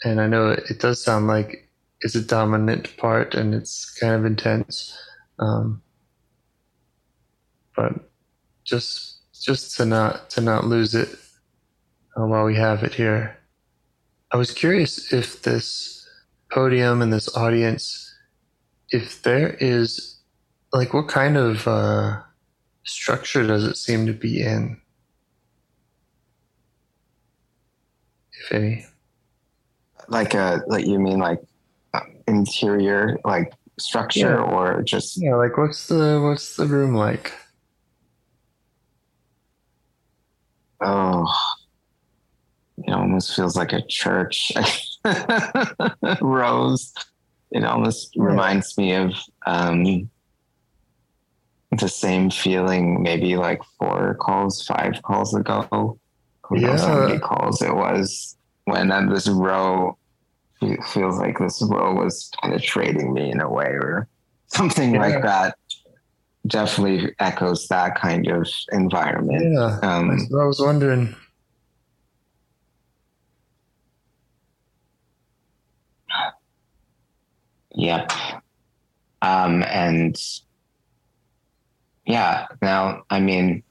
[0.04, 1.68] and I know it, it does sound like
[2.00, 4.96] it's a dominant part, and it's kind of intense.
[5.38, 5.82] Um,
[7.76, 7.92] but
[8.64, 11.10] just, just to not to not lose it
[12.18, 13.36] uh, while we have it here.
[14.32, 16.06] I was curious if this
[16.50, 18.14] podium and this audience,
[18.90, 20.18] if there is,
[20.72, 22.20] like, what kind of uh,
[22.84, 24.80] structure does it seem to be in?
[28.32, 28.86] If any.
[30.08, 31.40] Like a, like you mean like
[31.92, 34.42] uh, interior, like structure, Yeah.
[34.42, 37.32] or just Yeah, like what's the what's the room like?
[40.80, 41.26] oh,
[42.86, 44.52] it almost feels like a church.
[46.20, 46.92] Rose,
[47.50, 49.12] it almost reminds me of
[49.46, 50.08] um,
[51.78, 55.98] the same feeling maybe like four calls, five calls ago.
[56.44, 59.96] Who knows how many calls it was when uh, this row
[60.60, 64.08] it feels like this row was penetrating me in a way or
[64.48, 65.00] something Yeah.
[65.00, 65.56] like that.
[66.46, 69.52] Definitely echoes that kind of environment.
[69.52, 69.78] Yeah.
[69.82, 71.14] Um, I was wondering.
[77.78, 78.10] Yep.
[79.22, 80.20] Um, and
[82.04, 83.62] yeah, now, I mean,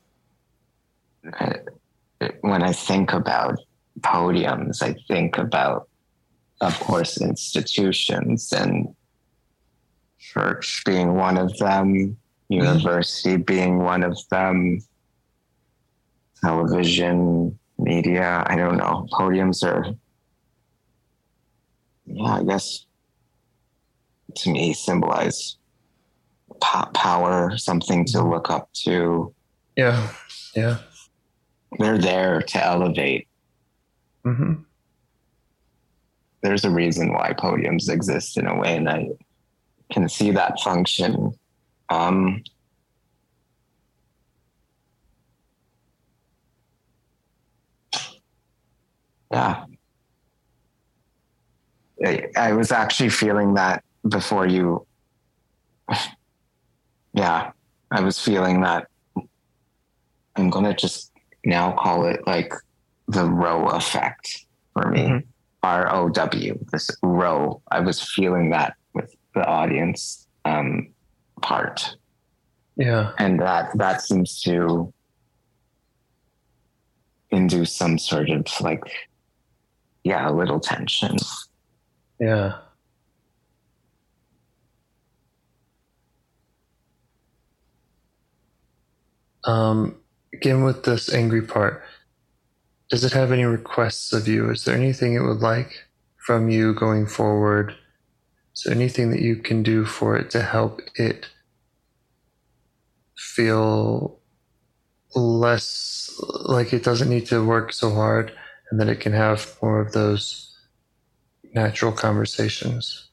[2.40, 3.60] when I think about
[4.00, 5.90] podiums, I think about,
[6.62, 8.96] of course, institutions and
[10.20, 12.16] church being one of them,
[12.48, 14.80] university being one of them,
[16.42, 18.46] television, media.
[18.48, 19.06] I don't know.
[19.12, 19.94] Podiums are,
[22.06, 22.87] yeah, I guess
[24.36, 25.58] to me symbolize
[26.62, 29.34] po- power, something to look up to.
[29.76, 30.10] Yeah.
[30.56, 30.78] Yeah.
[31.80, 33.28] They're there to elevate.
[34.24, 34.54] hmm
[36.42, 39.10] There's a reason why podiums exist in a way, and I
[39.92, 41.34] can see that function.
[41.90, 42.44] Um,
[49.32, 49.66] yeah.
[52.06, 54.86] I, I was actually feeling that before you.
[57.14, 57.52] Yeah,
[57.92, 58.88] I was feeling that.
[60.36, 61.12] I'm going to just
[61.46, 62.54] now call it like
[63.08, 65.02] the row effect for me.
[65.08, 65.24] Mhm.
[65.64, 67.62] R O W, this row.
[67.72, 70.90] I was feeling that with the audience um,
[71.42, 71.98] part,
[72.76, 73.12] Yeah.
[73.18, 74.94] and that that seems to
[77.32, 78.84] induce some sort of like,
[80.04, 81.18] yeah, a little tension.
[82.20, 82.60] Yeah.
[89.48, 89.96] Um,
[90.34, 91.84] again, with this angry part,
[92.90, 94.52] does it have any requests of you?
[94.52, 95.86] Is there anything it would like
[96.18, 97.76] from you going forward?
[98.54, 101.28] Is there anything that you can do for it to help it
[103.18, 104.20] feel
[105.16, 106.14] less
[106.46, 108.32] like it doesn't need to work so hard
[108.70, 110.56] and that it can have more of those
[111.54, 113.07] natural conversations?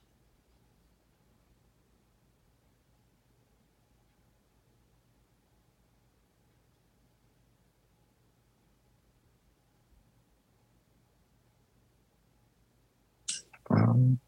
[13.76, 14.18] Um,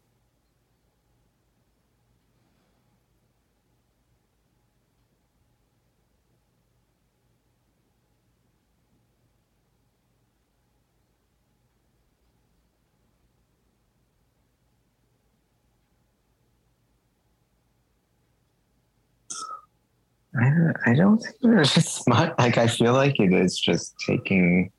[20.39, 22.33] I don't, I don't think there's just much.
[22.37, 24.71] Like I feel like it is just taking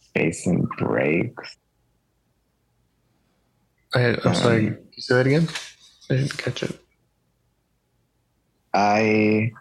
[0.00, 1.56] space and breaks.
[3.96, 5.48] I, I'm sorry, Um, can you say that again?
[6.10, 6.78] I didn't catch it.
[8.74, 9.52] I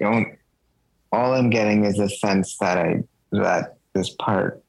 [0.00, 0.38] don't.
[1.12, 3.02] All I'm getting is a sense that I
[3.32, 4.62] that this part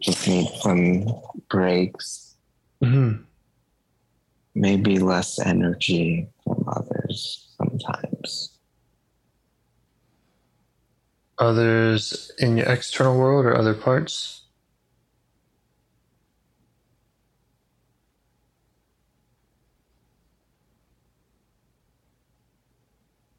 [0.00, 1.06] just needs some
[1.50, 2.36] breaks,
[2.82, 3.14] hmm
[4.56, 8.56] maybe less energy from others sometimes.
[11.38, 14.43] Others in your external world or other parts?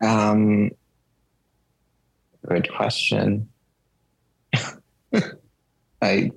[0.05, 0.69] Um,
[2.47, 3.49] good question.
[6.01, 6.31] I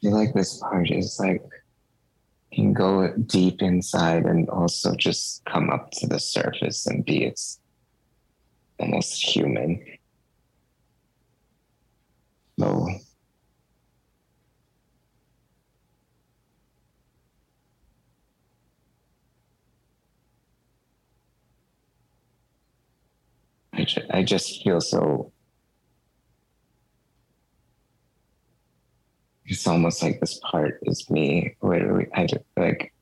[0.00, 1.42] feel like this part is like
[2.50, 7.24] you can go deep inside and also just come up to the surface and be
[7.24, 7.60] its
[8.80, 9.80] almost human.
[12.58, 12.88] So
[23.76, 25.32] I, ju- I just feel so.
[29.46, 31.56] It's almost like this part is me.
[31.62, 32.92] Literally, I just, like.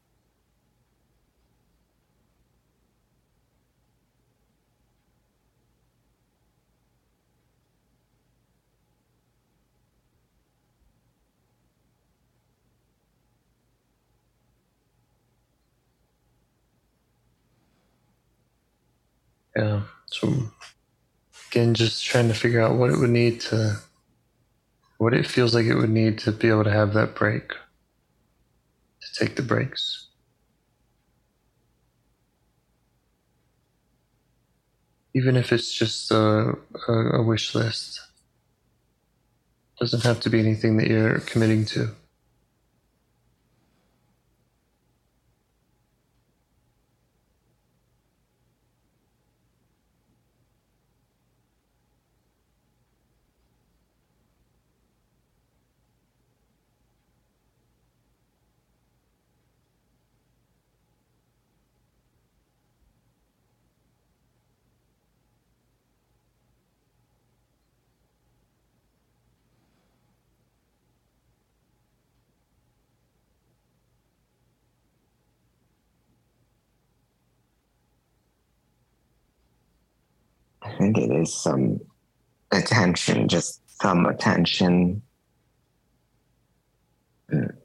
[19.56, 19.82] Yeah.
[20.12, 20.50] So
[21.50, 23.78] again, just trying to figure out what it would need to,
[24.98, 29.24] what it feels like it would need to be able to have that break, to
[29.24, 30.08] take the breaks.
[35.14, 36.56] Even if it's just a,
[36.88, 38.00] a, a wish list,
[39.80, 41.90] doesn't have to be anything that you're committing to.
[81.26, 81.80] Some
[82.50, 85.02] attention, just some attention.
[87.32, 87.56] Mm.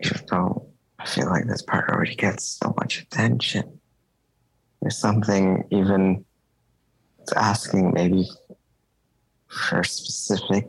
[0.00, 3.80] Even though I feel like this part already gets so much attention.
[4.80, 6.24] There's something even
[7.36, 8.28] asking maybe
[9.48, 10.68] for specific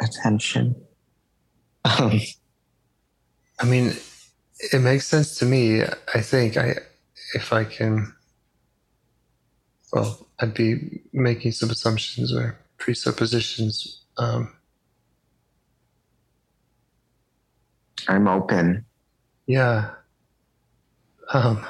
[0.00, 0.76] attention.
[1.84, 2.20] Um,
[3.58, 3.94] I mean,
[4.72, 5.82] it makes sense to me.
[5.82, 6.76] I think I,
[7.34, 8.14] if I can,
[9.92, 14.02] well, I'd be making some assumptions or presuppositions.
[14.18, 14.54] Um,
[18.08, 18.84] I'm open.
[19.46, 19.90] yeah.
[21.32, 21.66] Um,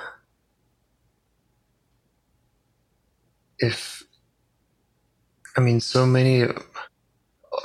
[3.58, 4.02] if,
[5.56, 6.44] I mean, so many,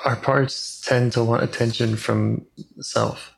[0.06, 2.46] our parts tend to want attention from
[2.82, 3.36] self.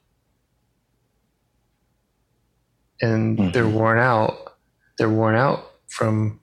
[3.01, 3.53] And Mhm.
[3.53, 4.57] they're worn out.
[4.97, 6.39] They're worn out from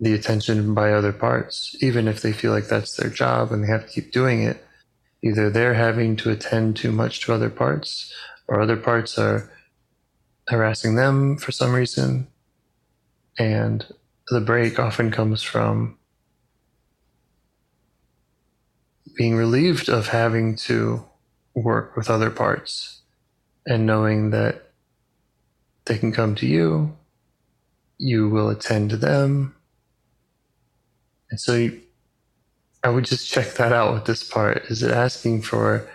[0.00, 3.68] the attention by other parts, even if they feel like that's their job and they
[3.68, 4.64] have to keep doing it.
[5.22, 8.12] Either they're having to attend too much to other parts,
[8.46, 9.50] or other parts are
[10.48, 12.26] harassing them for some reason.
[13.38, 13.86] And
[14.28, 15.96] the break often comes from
[19.16, 21.04] being relieved of having to
[21.54, 23.02] work with other parts
[23.66, 24.70] and knowing that
[25.86, 26.96] they can come to you,
[27.98, 29.54] you will attend to them.
[31.30, 31.80] And so you,
[32.82, 34.64] I would just check that out with this part.
[34.68, 35.88] Is it asking for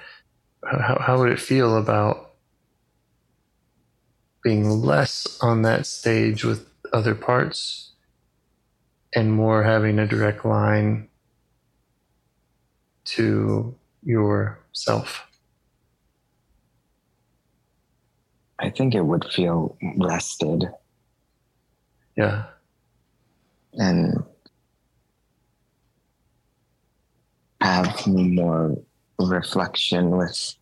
[0.65, 2.31] how, how would it feel about
[4.43, 7.91] being less on that stage with other parts
[9.13, 11.07] and more having a direct line
[13.05, 15.25] to yourself?
[18.59, 20.69] I think it would feel rested
[22.17, 22.45] Yeah.
[23.73, 24.23] and
[27.61, 28.77] have more
[29.19, 30.55] reflection with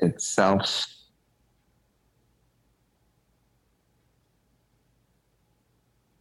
[0.00, 0.86] itself.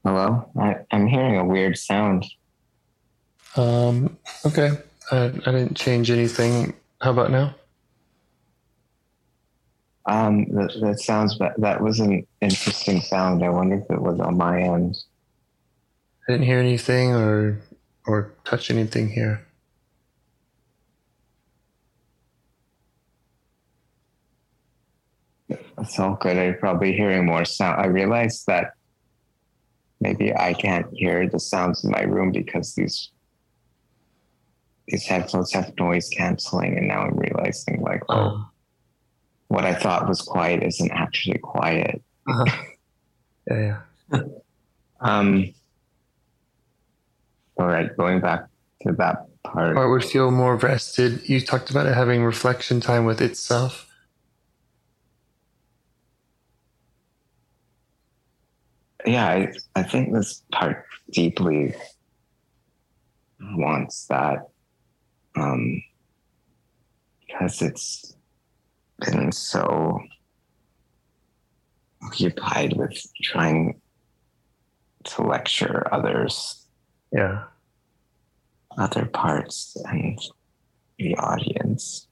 [0.03, 0.49] Hello?
[0.59, 2.25] I, I'm hearing a weird sound.
[3.55, 4.71] Um, okay.
[5.11, 6.73] I, I didn't change anything.
[7.01, 7.55] How about now?
[10.05, 13.43] Um, that, that sounds that that was an interesting sound.
[13.43, 14.97] I wonder if it was on my end.
[16.29, 17.59] I didn't hear anything or
[18.05, 19.47] or touch anything here.
[25.75, 26.37] That's all good.
[26.37, 27.81] I'm probably hearing more sound.
[27.81, 28.73] I realized that
[29.99, 33.09] maybe I can't hear the sounds in my room because these
[34.87, 38.43] these headphones have noise canceling, and now I'm realizing like, oh, Uh,
[39.47, 42.03] what I thought was quiet isn't actually quiet.
[42.27, 42.45] uh-huh.
[43.49, 44.19] Yeah, yeah.
[45.01, 45.53] Um.
[47.59, 48.47] All right, going back
[48.83, 49.77] to that part.
[49.77, 51.27] Or it would feel more rested.
[51.29, 53.89] You talked about it having reflection time with itself.
[59.05, 61.73] yeah, I, I think this part deeply
[63.39, 64.49] wants that
[65.35, 65.81] um,
[67.25, 68.15] because it's
[68.99, 69.99] been so
[72.03, 73.79] occupied with trying
[75.05, 76.58] to lecture others,
[77.11, 77.43] Yeah.
[78.77, 80.19] other parts, and
[80.97, 82.07] the audience.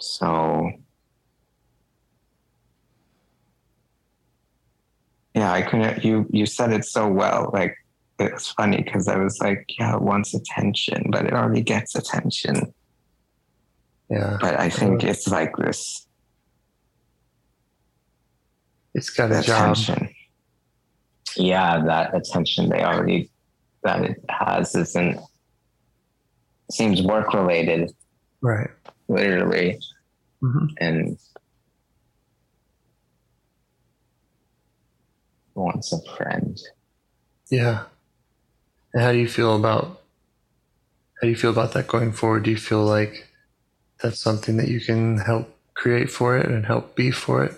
[0.00, 0.70] So,
[5.34, 6.04] yeah, I couldn't.
[6.04, 7.50] You you said it so well.
[7.52, 7.74] Like
[8.18, 12.72] it's funny because I was like, yeah, it wants attention, but it already gets attention.
[14.10, 14.38] Yeah.
[14.40, 16.06] But I think it's like this
[18.94, 19.72] It's got a job.
[19.72, 20.08] attention.
[21.36, 23.30] yeah, that attention they already
[23.84, 25.18] that it has isn't
[26.70, 27.90] seems work related,
[28.42, 28.70] Right.
[29.08, 29.78] literally,
[30.40, 31.18] hmm and
[35.54, 36.58] wants a friend.
[37.50, 37.84] Yeah.
[38.94, 40.02] And how do you feel about
[41.20, 42.44] how do you feel about that going forward?
[42.44, 43.28] Do you feel like
[44.00, 47.52] that's something that you can help create for it and help be for it?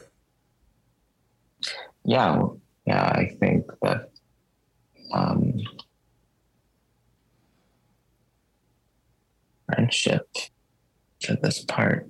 [2.04, 2.42] Yeah,
[2.86, 4.10] yeah, I think that
[5.12, 5.58] um,
[9.74, 10.28] friendship
[11.24, 12.06] for this part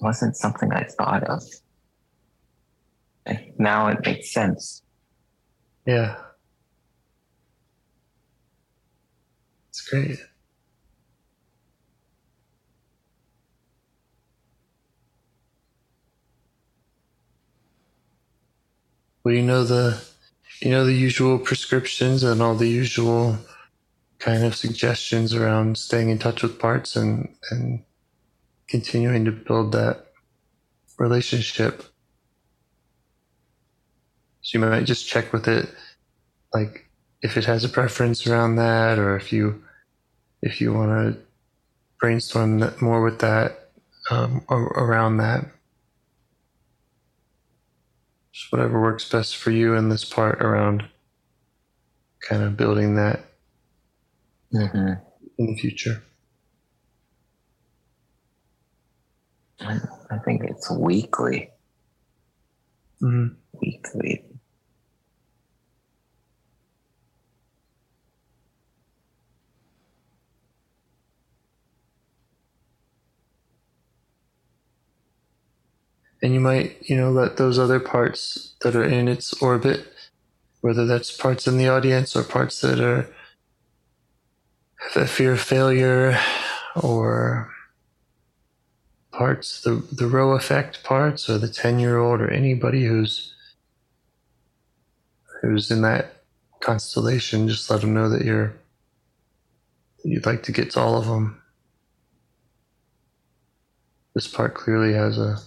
[0.00, 1.42] wasn't something I thought of.
[3.24, 4.82] And now it makes sense.
[5.86, 6.16] Yeah.
[9.68, 10.18] It's great.
[19.24, 20.02] Well, you know the
[20.60, 23.38] you know the usual prescriptions and all the usual
[24.22, 27.82] kind of suggestions around staying in touch with parts and and
[28.68, 30.06] continuing to build that
[30.96, 31.82] relationship.
[34.42, 35.68] So you might just check with it,
[36.54, 36.88] like
[37.20, 39.62] if it has a preference around that, or if you
[40.40, 41.20] if you want to
[41.98, 43.70] brainstorm more with that
[44.10, 45.46] um, around that.
[48.32, 50.84] Just whatever works best for you in this part around
[52.20, 53.31] kind of building that
[54.54, 54.92] Mm-hmm.
[55.38, 56.02] in the future.
[59.60, 61.50] I, think it's weekly.
[63.00, 63.28] hmm
[63.60, 64.24] Weekly.
[76.22, 79.92] And you might, you know, let those other parts that are in its orbit,
[80.60, 83.08] whether that's parts in the audience or parts that are
[84.94, 86.18] the fear of failure
[86.76, 87.50] or
[89.12, 93.34] parts, the, the row effect parts or the 10 year old or anybody who's,
[95.40, 96.22] who's in that
[96.60, 98.54] constellation, just let them know that you're
[100.04, 101.40] you'd like to get to all of them.
[104.14, 105.38] This part clearly has a,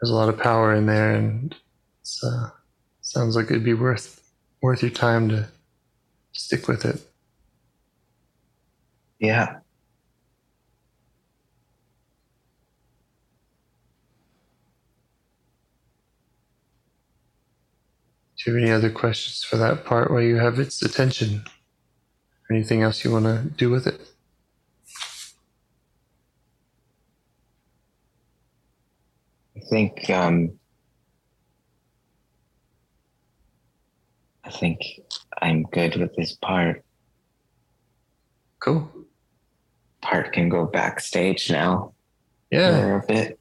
[0.00, 1.54] has a lot of power in there and
[2.00, 2.50] it's, uh,
[3.02, 4.22] sounds like it'd be worth,
[4.62, 5.46] worth your time to
[6.32, 7.00] stick with it.
[9.18, 9.60] Yeah.
[18.36, 21.44] Do you have any other questions for that part while you have its attention?
[22.50, 24.00] Anything else you want to do with it?
[29.56, 30.58] I think um,
[34.44, 34.78] I think
[35.42, 36.84] I'm good with this part.
[38.60, 39.05] Cool.
[40.02, 41.92] Part can go backstage now
[42.50, 43.00] Yeah.
[43.02, 43.38] a bit.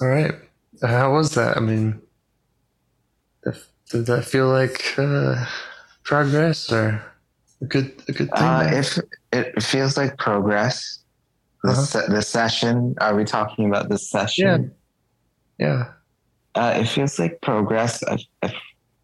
[0.00, 0.34] All right.
[0.82, 1.56] How was that?
[1.56, 2.00] I mean,
[3.90, 5.44] did that feel like uh,
[6.04, 7.02] progress or
[7.62, 8.42] a good a good thing?
[8.48, 8.98] Uh, if
[9.32, 11.00] it feels like progress,
[11.64, 12.02] the, Uh-huh.
[12.08, 12.94] the session.
[13.00, 14.72] Are we talking about the session?
[15.58, 15.92] yeah.
[16.54, 18.02] Uh, it feels like progress.
[18.04, 18.54] I, I,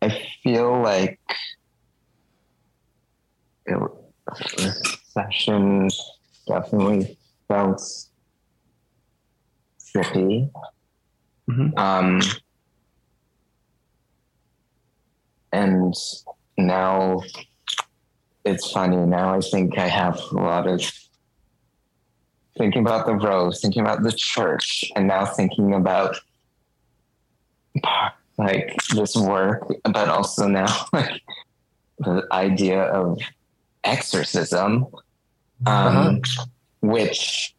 [0.02, 1.18] I feel like
[3.66, 3.78] it,
[5.14, 5.88] session
[6.46, 7.16] definitely
[7.48, 7.80] felt
[9.80, 10.50] trippy.
[11.48, 11.78] Mhm.
[11.78, 12.20] Um,
[15.52, 15.94] and
[16.58, 17.22] now
[18.44, 18.96] it's funny.
[18.96, 20.82] Now I think I have a lot of
[22.58, 26.16] thinking about the rose, thinking about the church, and now thinking about
[28.36, 31.22] like this work, but also now like
[31.98, 33.18] the idea of
[33.84, 34.86] exorcism,
[35.66, 36.20] um,
[36.80, 37.54] which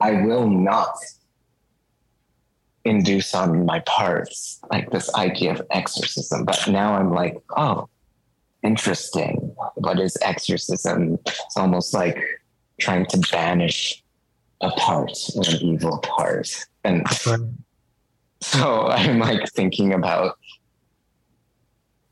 [0.00, 0.94] I will not
[2.84, 6.44] induce on my parts, like this idea of exorcism.
[6.44, 7.88] But now I'm like, oh,
[8.62, 9.54] interesting.
[9.74, 11.18] What is exorcism?
[11.26, 12.18] It's almost like
[12.80, 14.02] trying to banish
[14.60, 16.48] a part or an evil part.
[16.84, 17.06] And
[18.40, 20.38] so I'm like thinking about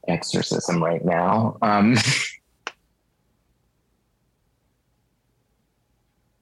[0.09, 1.57] exorcism right now.
[1.63, 1.97] Um,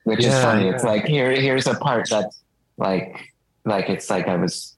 [0.05, 0.67] which is funny.
[0.67, 0.73] yeah.
[0.75, 2.43] It's like here, here's a part that's
[2.77, 3.17] like,
[3.65, 4.77] like it's like I was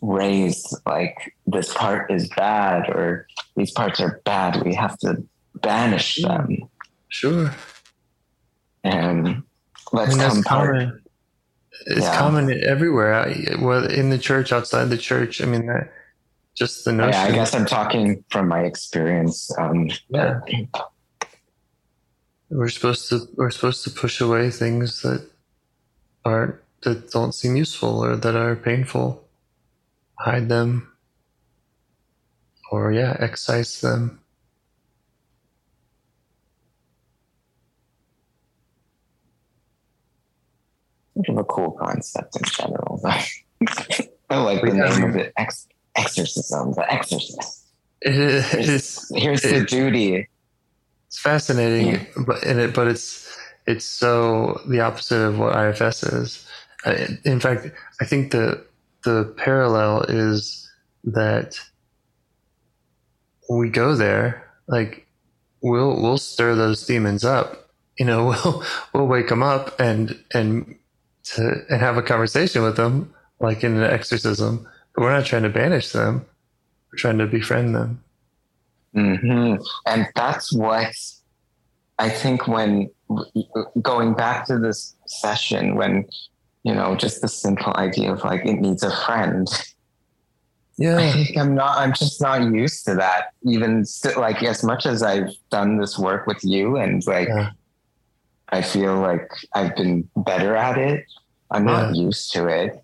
[0.00, 4.62] raised like this part is bad or these parts are bad.
[4.64, 5.22] We have to
[5.54, 6.68] banish them.
[7.08, 7.54] Sure.
[8.84, 9.42] And
[9.92, 10.76] let's come part.
[10.78, 11.02] common.
[11.86, 12.18] it's Yeah.
[12.18, 13.14] common everywhere.
[13.14, 15.40] I- Well, in the church, outside the church.
[15.40, 15.92] I mean, that
[16.54, 17.12] just the notion.
[17.12, 19.50] Yeah, I guess I'm talking from my experience.
[19.58, 20.40] Um, Yeah.
[22.50, 25.26] We're supposed to we're supposed to push away things that
[26.24, 29.26] aren't that don't seem useful or that are painful.
[30.18, 30.92] Hide them.
[32.70, 34.20] Or yeah, excise them.
[41.14, 43.00] Sort of a cool concept in general.
[44.30, 45.32] I like the name of it.
[45.36, 46.72] Ex- exorcism.
[46.74, 47.66] The exorcist.
[48.00, 50.28] It is Here's the duty.
[51.06, 53.28] it's fascinating, but in it, but it's
[53.66, 56.46] it's so the opposite of what IFS is.
[57.24, 57.70] In fact,
[58.00, 58.64] I think the
[59.04, 60.68] the parallel is
[61.04, 61.58] that
[63.48, 65.06] we go there, like
[65.60, 67.70] we'll we'll stir those demons up.
[67.98, 70.76] You know, we'll we'll wake them up and and
[71.24, 74.66] to and have a conversation with them, like in an exorcism.
[74.96, 76.26] We're not trying to banish them.
[76.92, 78.02] We're trying to befriend them.
[78.94, 79.54] hmm
[79.86, 80.94] And that's what
[81.98, 82.90] I think when
[83.80, 86.04] going back to this session, when,
[86.64, 89.46] you know, just the simple idea of like it needs a friend.
[90.78, 91.24] Yeah.
[91.38, 93.32] I'm not, I'm just not used to that.
[93.44, 97.50] Even still, like as much as I've done this work with you and like, Yeah.
[98.48, 101.06] I feel like I've been better at it.
[101.50, 102.82] I'm not used to it.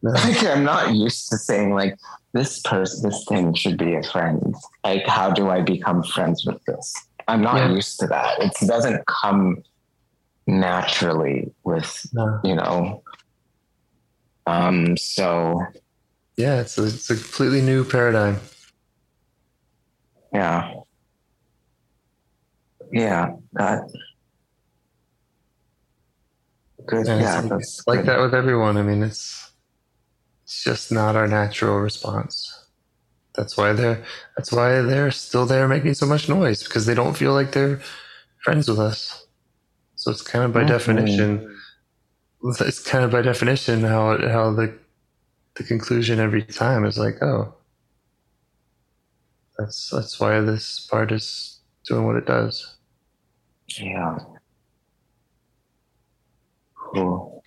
[0.02, 1.94] Like I'm not used to saying like
[2.32, 4.54] this person, this thing should be a friend.
[4.82, 6.94] Like, how do I become friends with this?
[7.28, 7.72] I'm not Yeah.
[7.72, 8.40] used to that.
[8.42, 9.62] It doesn't come
[10.46, 12.40] naturally with, No.
[12.44, 13.02] you know.
[14.46, 15.60] Um, so
[16.36, 18.40] Yeah, it's a, it's a completely new paradigm.
[20.32, 20.72] yeah.
[22.92, 23.82] Yeah, that
[26.86, 27.06] good.
[27.06, 28.76] And yeah, like, like that with everyone.
[28.76, 29.49] I mean, it's
[30.50, 32.52] it's just not our natural response.
[33.36, 34.04] That's why they're
[34.36, 37.80] that's why they're still there making so much noise because they don't feel like they're
[38.42, 39.26] friends with us.
[39.94, 40.68] So it's kind of by Mhm.
[40.68, 41.60] definition,
[42.42, 44.76] it's kind of by definition how how the
[45.56, 47.54] the conclusion every time is like, oh,
[49.58, 52.76] that's that's why this part is doing what it does.
[53.78, 54.18] Yeah.
[56.76, 57.39] Cool.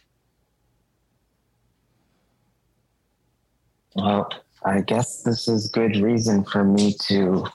[3.95, 4.29] Well,
[4.65, 7.45] I guess this is good reason for me to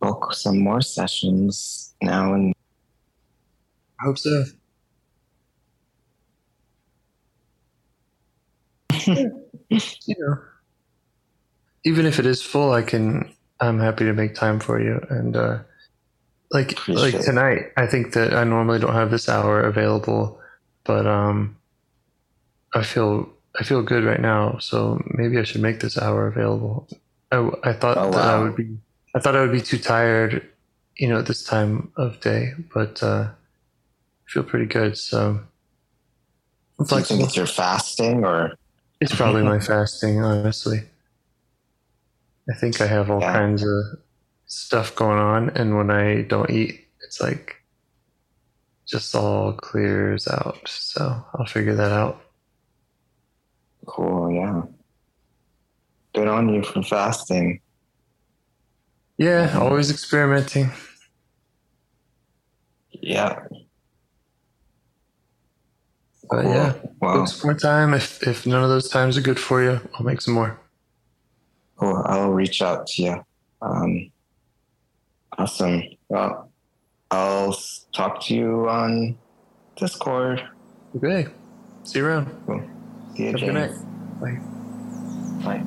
[0.00, 2.54] book some more sessions now and
[4.00, 4.44] I hope so.
[9.06, 9.30] you
[10.18, 10.36] know,
[11.84, 13.32] even if it is full, I can.
[13.60, 15.04] I'm happy to make time for you.
[15.10, 15.58] And uh,
[16.50, 17.22] like Appreciate like it.
[17.24, 20.40] tonight, I think that I normally don't have this hour available,
[20.84, 21.56] but um,
[22.74, 24.58] I feel I feel good right now.
[24.58, 26.88] So maybe I should make this hour available.
[27.32, 28.78] I, I thought Oh, that I would be.
[29.14, 30.46] I thought I would be too tired,
[30.96, 33.48] you know, at this time of day, but uh, I
[34.28, 34.98] feel pretty good.
[34.98, 35.40] So
[36.78, 38.54] I'm do you think it's your fasting or
[39.00, 40.82] It's probably my fasting, honestly.
[42.50, 43.32] I think I have all Yeah.
[43.32, 43.84] kinds of
[44.46, 47.56] stuff going on, and when I don't eat, it's like
[48.88, 50.68] just all clears out.
[50.68, 52.22] So I'll figure that out.
[53.86, 54.62] Cool, yeah.
[56.14, 57.60] Good on you for fasting.
[59.18, 60.70] Yeah, always experimenting.
[62.90, 63.40] Yeah.
[66.30, 66.52] But Cool.
[66.54, 67.92] yeah, some more time.
[67.94, 70.58] If if none of those times are good for you, I'll make some more.
[71.76, 72.02] cool.
[72.06, 73.24] I'll reach out to you.
[73.60, 74.10] Um,
[75.36, 75.82] awesome.
[76.08, 76.50] Well,
[77.10, 77.56] I'll
[77.92, 79.18] talk to you on
[79.76, 80.42] Discord.
[80.96, 81.26] Okay.
[81.84, 82.73] See you around.
[83.16, 83.70] See you, Have a good night.
[83.70, 83.84] James.
[84.20, 84.40] Bye.
[85.58, 85.62] Bye.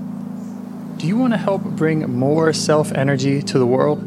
[0.97, 4.03] Do you want to help bring more self energy to the world?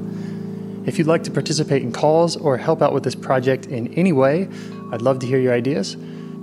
[0.87, 4.13] If you'd like to participate in calls or help out with this project in any
[4.13, 4.49] way,
[4.93, 5.97] I'd love to hear your ideas.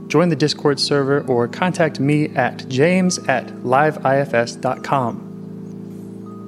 [0.08, 5.24] Join the Discord server or contact me at james at liveifs.com.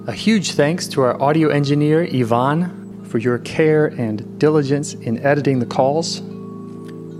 [0.07, 5.59] A huge thanks to our audio engineer, Yvonne, for your care and diligence in editing
[5.59, 6.21] the calls.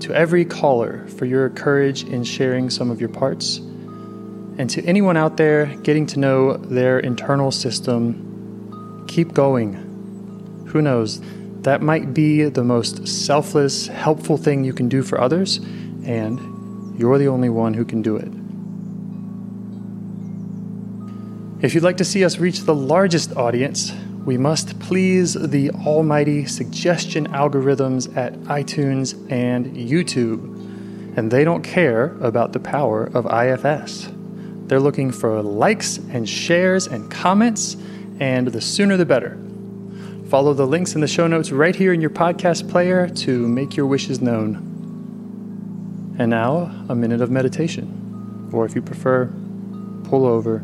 [0.02, 3.58] To every caller for your courage in sharing some of your parts.
[3.58, 9.74] And to anyone out there getting to know their internal system, keep going.
[10.68, 11.22] Who knows?
[11.62, 15.58] That might be the most selfless, helpful thing you can do for others,
[16.06, 18.32] and you're the only one who can do it.
[21.62, 23.92] If you'd like to see us reach the largest audience,
[24.26, 30.58] we must please the almighty suggestion algorithms at iTunes and YouTube.
[31.18, 34.10] and they don't care about the power of IFS.
[34.68, 37.76] They're looking for likes and shares and comments,
[38.20, 39.38] and the sooner the better.
[40.30, 43.76] Follow the links in the show notes right here in your podcast player to make
[43.76, 46.16] your wishes known.
[46.20, 48.50] And now, a minute of meditation.
[48.54, 49.26] Or if you prefer,
[50.04, 50.64] pull over.